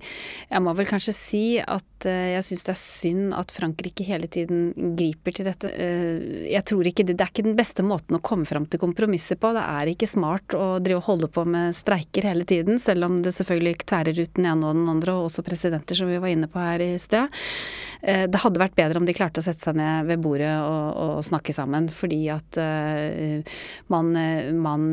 Jeg 0.47 0.63
må 0.63 0.71
vel 0.78 0.88
kanskje 0.88 1.15
si 1.15 1.43
at 1.60 2.08
eh, 2.08 2.34
jeg 2.38 2.45
syns 2.47 2.63
det 2.63 2.71
er 2.73 2.80
synd 2.80 3.36
at 3.36 3.52
Frankrike 3.52 4.06
hele 4.08 4.30
tiden 4.32 4.95
griper 4.95 5.36
til 5.36 5.49
dette. 5.49 5.71
Eh, 5.76 6.47
jeg 6.54 6.63
tror 6.69 6.88
ikke 6.88 7.06
det, 7.08 7.17
det 7.19 7.26
er 7.26 7.34
ikke 7.34 7.47
den 7.49 7.58
beste 7.60 7.84
måten 7.84 8.15
å 8.15 8.21
komme 8.23 8.47
fram 8.47 8.67
til 8.67 8.80
kompromisser 8.84 9.39
på. 9.39 9.52
Det 9.58 9.65
er 9.65 9.91
ikke 9.91 10.10
smart 10.13 10.56
å 10.56 10.78
drive 10.84 11.02
og 11.02 11.10
holde 11.10 11.32
på 11.36 11.43
med 11.43 11.76
streiker 11.76 12.30
hele 12.30 12.47
tiden, 12.47 12.80
selv 12.80 13.10
om 13.10 13.19
det 13.26 13.36
selvfølgelig 13.36 13.76
tværer 13.84 14.23
ut 14.23 14.36
den 14.39 14.47
ene 14.54 14.71
og 14.71 14.80
den 14.80 14.93
andre, 14.95 15.17
og 15.17 15.28
også 15.28 15.43
presidenter, 15.43 15.99
som 15.99 16.12
vi 16.12 16.21
var 16.23 16.32
inne 16.32 16.47
på 16.52 16.63
her 16.63 16.84
i 16.86 16.93
sted. 17.02 17.28
Det 18.04 18.39
hadde 18.43 18.60
vært 18.60 18.76
bedre 18.76 18.99
om 18.99 19.06
de 19.08 19.13
klarte 19.15 19.39
å 19.39 19.45
sette 19.45 19.63
seg 19.63 19.78
ned 19.80 20.10
ved 20.10 20.19
bordet 20.19 20.52
og, 20.60 20.88
og 20.99 21.21
snakke 21.23 21.56
sammen, 21.56 21.88
fordi 21.88 22.26
at 22.34 22.60
man, 23.94 24.12
man, 24.62 24.88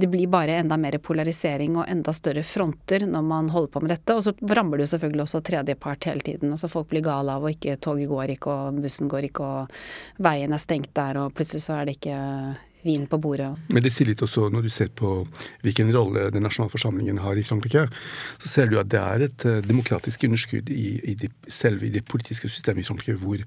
Det 0.00 0.08
blir 0.10 0.30
bare 0.30 0.58
enda 0.60 0.76
mer 0.80 0.98
polarisering 1.02 1.76
og 1.80 1.88
enda 1.90 2.12
større 2.16 2.44
fronter 2.46 3.06
når 3.08 3.26
man 3.26 3.50
holder 3.52 3.72
på 3.74 3.84
med 3.84 3.94
dette. 3.94 4.16
Og 4.16 4.24
så 4.26 4.34
rammer 4.54 4.78
det 4.78 4.88
jo 4.88 4.94
selvfølgelig 4.94 5.26
også 5.26 5.42
tredjepart 5.46 6.10
hele 6.10 6.24
tiden. 6.26 6.54
Altså 6.54 6.70
Folk 6.70 6.90
blir 6.92 7.04
gale 7.04 7.36
av 7.36 7.44
og 7.44 7.54
ikke 7.54 7.78
toget 7.82 8.10
går 8.10 8.34
ikke, 8.36 8.56
og 8.56 8.80
bussen 8.84 9.10
går 9.10 9.30
ikke, 9.30 9.44
og 9.44 10.24
veien 10.24 10.52
er 10.52 10.62
stengt 10.62 10.92
der, 10.96 11.20
og 11.20 11.34
plutselig 11.36 11.64
så 11.66 11.78
er 11.80 11.88
det 11.88 11.98
ikke 11.98 12.18
vin 12.84 13.06
på 13.10 13.18
bordet. 13.20 13.50
Men 13.74 13.84
det 13.84 13.92
sier 13.94 14.10
litt 14.10 14.22
også, 14.24 14.48
når 14.52 14.66
du 14.66 14.70
ser 14.72 14.90
på 14.96 15.12
hvilken 15.64 15.92
rolle 15.94 16.28
den 16.34 16.46
nasjonale 16.46 16.72
forsamlingen 16.72 17.20
har 17.24 17.38
i 17.38 17.44
Frankrike, 17.46 17.86
så 18.42 18.54
ser 18.54 18.70
du 18.70 18.78
at 18.80 18.90
det 18.92 19.02
er 19.02 19.26
et 19.28 19.46
uh, 19.48 19.60
demokratisk 19.66 20.24
underskudd 20.28 20.72
i, 20.72 20.88
i 21.12 21.16
de, 21.20 21.30
selve 21.48 21.88
i 21.88 21.94
det 21.94 22.06
politiske 22.08 22.50
systemet 22.50 22.84
i 22.84 22.90
Frankrike, 22.90 23.20
hvor 23.20 23.44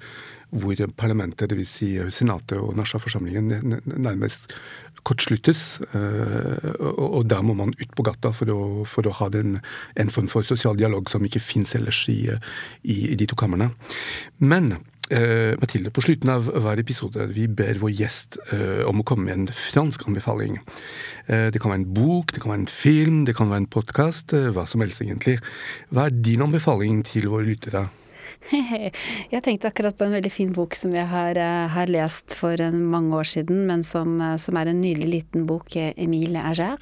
hvor 0.54 0.78
parlamentet, 0.98 1.50
dvs. 1.50 1.70
Si 1.80 1.88
Senatet 2.14 2.60
og 2.62 2.76
nasjonalforsamlingen, 2.78 3.80
nærmest 3.98 4.52
kortsluttes. 5.04 5.82
Eh, 5.96 6.70
og 6.94 7.26
der 7.30 7.42
må 7.42 7.56
man 7.58 7.74
ut 7.80 7.96
på 7.96 8.06
gata 8.06 8.32
for 8.36 8.54
å, 8.54 8.62
for 8.88 9.08
å 9.08 9.16
ha 9.20 9.30
den, 9.34 9.58
en 10.00 10.14
form 10.14 10.30
for 10.32 10.48
sosial 10.48 10.78
dialog 10.80 11.10
som 11.12 11.26
ikke 11.26 11.44
fins 11.44 11.76
ellers 11.76 12.06
i, 12.12 12.22
i, 12.84 12.98
i, 13.12 13.16
de 13.20 13.28
to 13.30 13.38
kamrene. 13.40 13.72
Men 14.40 14.76
eh, 14.76 14.84
Mathilde, 15.62 15.92
på 15.94 16.02
slutten 16.02 16.32
av 16.34 16.48
hver 16.48 16.80
episode 16.82 17.28
vi 17.34 17.48
ber 17.48 17.78
vår 17.82 17.92
gjest 17.94 18.38
eh, 18.56 18.82
om 18.90 19.02
å 19.02 19.06
komme 19.08 19.28
med 19.28 19.36
en 19.36 19.54
fransk 19.54 20.08
anbefaling. 20.10 20.60
Eh, 21.28 21.50
det 21.54 21.62
kan 21.62 21.72
være 21.72 21.84
en 21.84 21.94
bok, 21.96 22.34
det 22.34 22.44
kan 22.44 22.54
være 22.54 22.64
en 22.66 22.72
film, 22.72 23.20
det 23.28 23.36
kan 23.38 23.52
være 23.52 23.66
en 23.66 23.74
podkast, 23.78 24.34
eh, 24.36 24.50
hva 24.56 24.66
som 24.70 24.84
helst 24.84 25.04
egentlig. 25.04 25.38
Hva 25.94 26.08
er 26.08 26.18
din 26.26 26.44
anbefaling 26.46 27.04
til 27.08 27.30
våre 27.32 27.48
lyttere? 27.48 27.88
Jeg 29.34 29.42
tenkte 29.44 29.70
akkurat 29.70 29.98
på 29.98 30.06
en 30.06 30.16
veldig 30.18 30.32
fin 30.32 30.52
bok 30.54 30.76
som 30.78 30.94
jeg 30.94 31.06
har, 31.10 31.38
eh, 31.40 31.68
har 31.74 31.92
lest 31.92 32.36
for 32.38 32.60
mange 32.74 33.16
år 33.16 33.28
siden, 33.30 33.64
men 33.70 33.84
som, 33.84 34.20
eh, 34.22 34.36
som 34.38 34.58
er 34.60 34.72
en 34.72 34.82
nydelig 34.82 35.10
liten 35.10 35.46
bok, 35.50 35.76
Emile 35.76 36.44
Ager. 36.44 36.78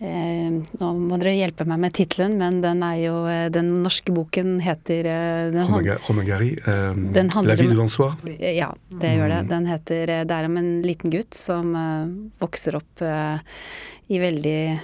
Eh, 0.00 0.50
nå 0.80 0.90
må 0.96 1.18
dere 1.20 1.36
hjelpe 1.36 1.66
meg 1.68 1.80
med 1.80 1.94
tittelen, 1.96 2.36
men 2.40 2.60
den 2.60 2.82
er 2.82 2.96
jo 3.00 3.16
Den 3.26 3.68
norske 3.82 4.12
boken 4.12 4.60
heter 4.60 5.06
Romagari. 6.08 6.56
Um, 6.66 7.12
La 7.46 7.54
vie 7.54 7.68
de 7.68 7.76
Lansois. 7.76 8.14
Ja, 8.38 8.72
det 8.90 9.12
gjør 9.16 9.28
det. 9.28 9.40
Mm. 9.44 9.48
Den 9.48 9.66
heter 9.66 10.06
Det 10.26 10.30
er 10.30 10.44
om 10.44 10.56
en 10.56 10.82
liten 10.82 11.10
gutt 11.10 11.34
som 11.34 11.72
vokser 12.40 12.76
opp 12.76 13.02
i 14.08 14.18
veldig 14.18 14.80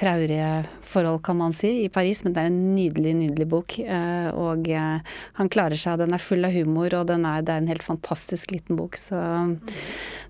traurige 0.00 0.50
forhold, 0.90 1.22
kan 1.22 1.38
man 1.38 1.52
si, 1.54 1.84
i 1.84 1.90
Paris, 1.92 2.24
men 2.24 2.34
det 2.34 2.42
er 2.42 2.50
en 2.50 2.60
nydelig, 2.74 3.12
nydelig 3.18 3.46
bok. 3.50 3.76
Eh, 3.80 4.30
og 4.34 4.66
eh, 4.70 5.18
han 5.38 5.52
klarer 5.52 5.78
seg, 5.78 6.00
den 6.00 6.16
er 6.16 6.22
full 6.22 6.46
av 6.46 6.54
humor, 6.54 6.94
og 6.98 7.12
er, 7.14 7.44
det 7.46 7.54
er 7.54 7.62
en 7.62 7.70
helt 7.70 7.86
fantastisk 7.86 8.54
liten 8.54 8.78
bok. 8.78 8.98
Så 8.98 9.18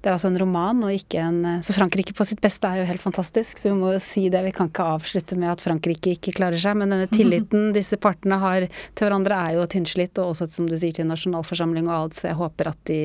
det 0.00 0.08
er 0.08 0.14
altså 0.14 0.30
en 0.30 0.38
roman, 0.40 0.82
og 0.86 0.94
ikke 0.94 1.20
en 1.20 1.60
Så 1.64 1.74
Frankrike 1.76 2.14
på 2.16 2.24
sitt 2.24 2.40
beste 2.40 2.68
er 2.68 2.80
jo 2.80 2.88
helt 2.88 3.02
fantastisk, 3.02 3.60
så 3.60 3.68
vi 3.70 3.76
må 3.76 3.92
jo 3.94 4.02
si 4.02 4.26
det. 4.32 4.42
Vi 4.46 4.52
kan 4.56 4.70
ikke 4.70 4.86
avslutte 4.96 5.36
med 5.40 5.52
at 5.52 5.64
Frankrike 5.64 6.14
ikke 6.16 6.34
klarer 6.36 6.60
seg, 6.60 6.78
men 6.80 6.92
denne 6.92 7.08
tilliten 7.18 7.70
disse 7.76 7.98
partene 8.00 8.40
har 8.40 8.68
til 8.68 9.06
hverandre 9.06 9.40
er 9.48 9.58
jo 9.58 9.66
tynnslitt, 9.70 10.16
og 10.20 10.34
også 10.34 10.48
som 10.52 10.68
du 10.68 10.76
sier 10.80 10.96
til 10.96 11.08
nasjonalforsamling 11.08 11.88
og 11.88 11.96
alt, 11.96 12.20
så 12.20 12.30
jeg 12.30 12.40
håper 12.40 12.72
at 12.72 12.80
de 12.88 13.00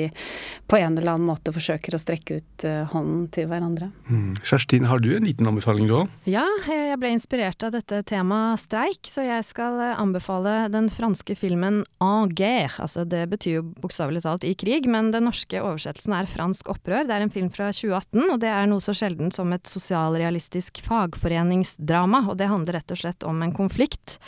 på 0.71 0.79
en 0.79 0.95
eller 0.95 1.15
annen 1.15 1.27
måte 1.27 1.53
forsøker 1.55 1.95
å 1.95 2.01
strekke 2.01 2.39
ut 2.39 2.67
eh, 2.67 2.83
hånden 2.93 3.27
til 3.35 3.49
hverandre. 3.51 3.91
Mm. 4.07 4.31
Kjerstin, 4.43 4.87
har 4.89 5.03
du 5.03 5.11
en 5.17 5.27
liten 5.27 5.51
anbefaling 5.51 5.89
du 5.91 5.97
òg? 5.99 6.15
Ja, 6.31 6.45
jeg 6.63 6.97
ble 7.01 7.11
inspirert 7.15 7.63
av 7.65 7.73
dette 7.75 7.99
temaet 8.07 8.61
streik, 8.63 9.07
så 9.09 9.25
jeg 9.25 9.43
skal 9.47 9.77
eh, 9.83 9.99
anbefale 10.01 10.67
den 10.73 10.87
franske 10.93 11.35
filmen 11.37 11.83
En 12.03 12.31
guerre. 12.31 12.71
Altså 12.81 13.05
det 13.07 13.23
betyr 13.31 13.57
jo 13.57 13.63
bokstavelig 13.83 14.23
talt 14.25 14.45
i 14.47 14.53
krig, 14.57 14.87
men 14.91 15.11
den 15.13 15.27
norske 15.27 15.61
oversettelsen 15.61 16.15
er 16.17 16.29
Fransk 16.29 16.69
opprør. 16.71 17.07
Det 17.07 17.15
er 17.15 17.25
en 17.25 17.33
film 17.33 17.49
fra 17.53 17.71
2018, 17.73 18.27
og 18.29 18.37
det 18.43 18.51
er 18.51 18.69
noe 18.71 18.83
så 18.83 18.95
sjelden 18.97 19.33
som 19.35 19.53
et 19.55 19.67
sosialrealistisk 19.69 20.83
fagforeningsdrama. 20.85 22.25
Og 22.29 22.39
det 22.39 22.51
handler 22.51 22.79
rett 22.79 22.95
og 22.95 23.01
slett 23.01 23.27
om 23.27 23.41
en 23.45 23.55
konflikt 23.55 24.19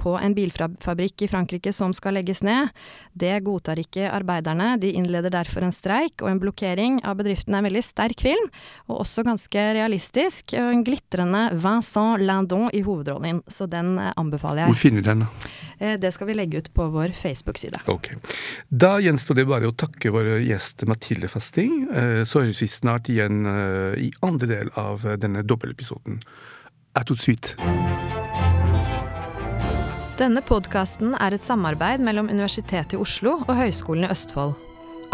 på 0.00 0.16
en 0.16 0.34
bilfabrikk 0.34 1.24
i 1.24 1.28
Frankrike 1.28 1.72
som 1.76 1.92
skal 1.96 2.16
legges 2.16 2.42
ned. 2.46 2.70
Det 3.12 3.32
godtar 3.44 3.80
ikke 3.82 4.08
arbeiderne, 4.10 4.72
de 4.80 4.94
innleder 4.96 5.32
derfor 5.34 5.66
en 5.66 5.74
streik 5.74 6.24
og 6.24 6.30
en 6.32 6.40
blokkering 6.42 7.00
av 7.04 7.18
bedriften. 7.20 7.54
er 7.54 7.62
en 7.62 7.68
veldig 7.68 7.84
sterk 7.84 8.24
film, 8.24 8.48
og 8.88 9.02
også 9.04 9.24
ganske 9.26 9.66
realistisk. 9.76 10.54
Og 10.56 10.72
en 10.74 10.84
glitrende 10.86 11.42
Vincent 11.64 12.22
Landon 12.24 12.68
i 12.76 12.82
hovedrollen, 12.86 13.42
så 13.48 13.66
den 13.70 13.96
eh, 13.98 14.12
anbefaler 14.20 14.64
jeg. 14.64 14.72
Hvor 14.72 14.80
finner 14.80 15.02
vi 15.02 15.08
den? 15.08 15.26
da? 15.26 15.56
det 15.96 16.10
skal 16.12 16.28
vi 16.28 16.34
legge 16.36 16.58
ut 16.60 16.66
på 16.76 16.90
vår 16.92 17.14
Facebook-side. 17.16 17.78
Ok. 17.88 18.10
Da 18.68 18.98
gjenstår 19.00 19.38
det 19.38 19.46
bare 19.48 19.70
å 19.70 19.72
takke 19.72 20.12
vår 20.12 20.34
gjest 20.44 20.84
Mathilde 20.90 21.30
Fasting. 21.32 21.86
Eh, 21.88 22.20
så 22.28 22.42
høres 22.44 22.60
vi 22.60 22.68
snart 22.68 23.08
igjen 23.08 23.46
i 23.96 24.10
andre 24.26 24.50
del 24.50 24.72
av 24.76 25.06
denne 25.22 25.40
dobbeltepisoden. 25.40 26.20
A 26.98 27.04
tout 27.06 27.16
de 27.16 27.24
suite. 27.24 27.56
Denne 30.20 30.42
podkasten 30.44 31.14
er 31.16 31.32
et 31.32 31.44
samarbeid 31.46 32.02
mellom 32.04 32.28
Universitetet 32.28 32.92
i 32.92 33.00
Oslo 33.00 33.38
og 33.46 33.54
Høgskolen 33.56 34.04
i 34.04 34.12
Østfold. 34.12 34.52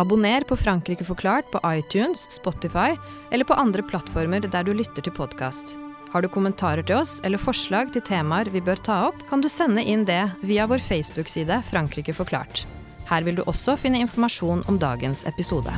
Abonner 0.03 0.45
på 0.45 0.59
Frankrike 0.59 1.07
forklart 1.07 1.47
på 1.53 1.63
iTunes, 1.71 2.27
Spotify 2.35 2.97
eller 3.31 3.47
på 3.49 3.55
andre 3.55 3.87
plattformer 3.87 4.45
der 4.51 4.67
du 4.67 4.75
lytter 4.75 5.07
til 5.07 5.15
podkast. 5.15 5.77
Har 6.17 6.23
du 6.25 6.31
kommentarer 6.33 6.81
til 6.81 6.97
oss 6.97 7.19
eller 7.29 7.37
forslag 7.37 7.91
til 7.93 8.01
temaer 8.01 8.49
vi 8.49 8.63
bør 8.65 8.81
ta 8.81 8.95
opp, 9.11 9.19
kan 9.29 9.43
du 9.45 9.51
sende 9.53 9.83
inn 9.85 10.07
det 10.09 10.23
via 10.49 10.65
vår 10.65 10.81
Facebook-side 10.81 11.59
Frankrike 11.69 12.15
forklart. 12.17 12.63
Her 13.11 13.27
vil 13.27 13.37
du 13.37 13.43
også 13.45 13.75
finne 13.77 14.01
informasjon 14.01 14.65
om 14.65 14.79
dagens 14.81 15.27
episode. 15.29 15.77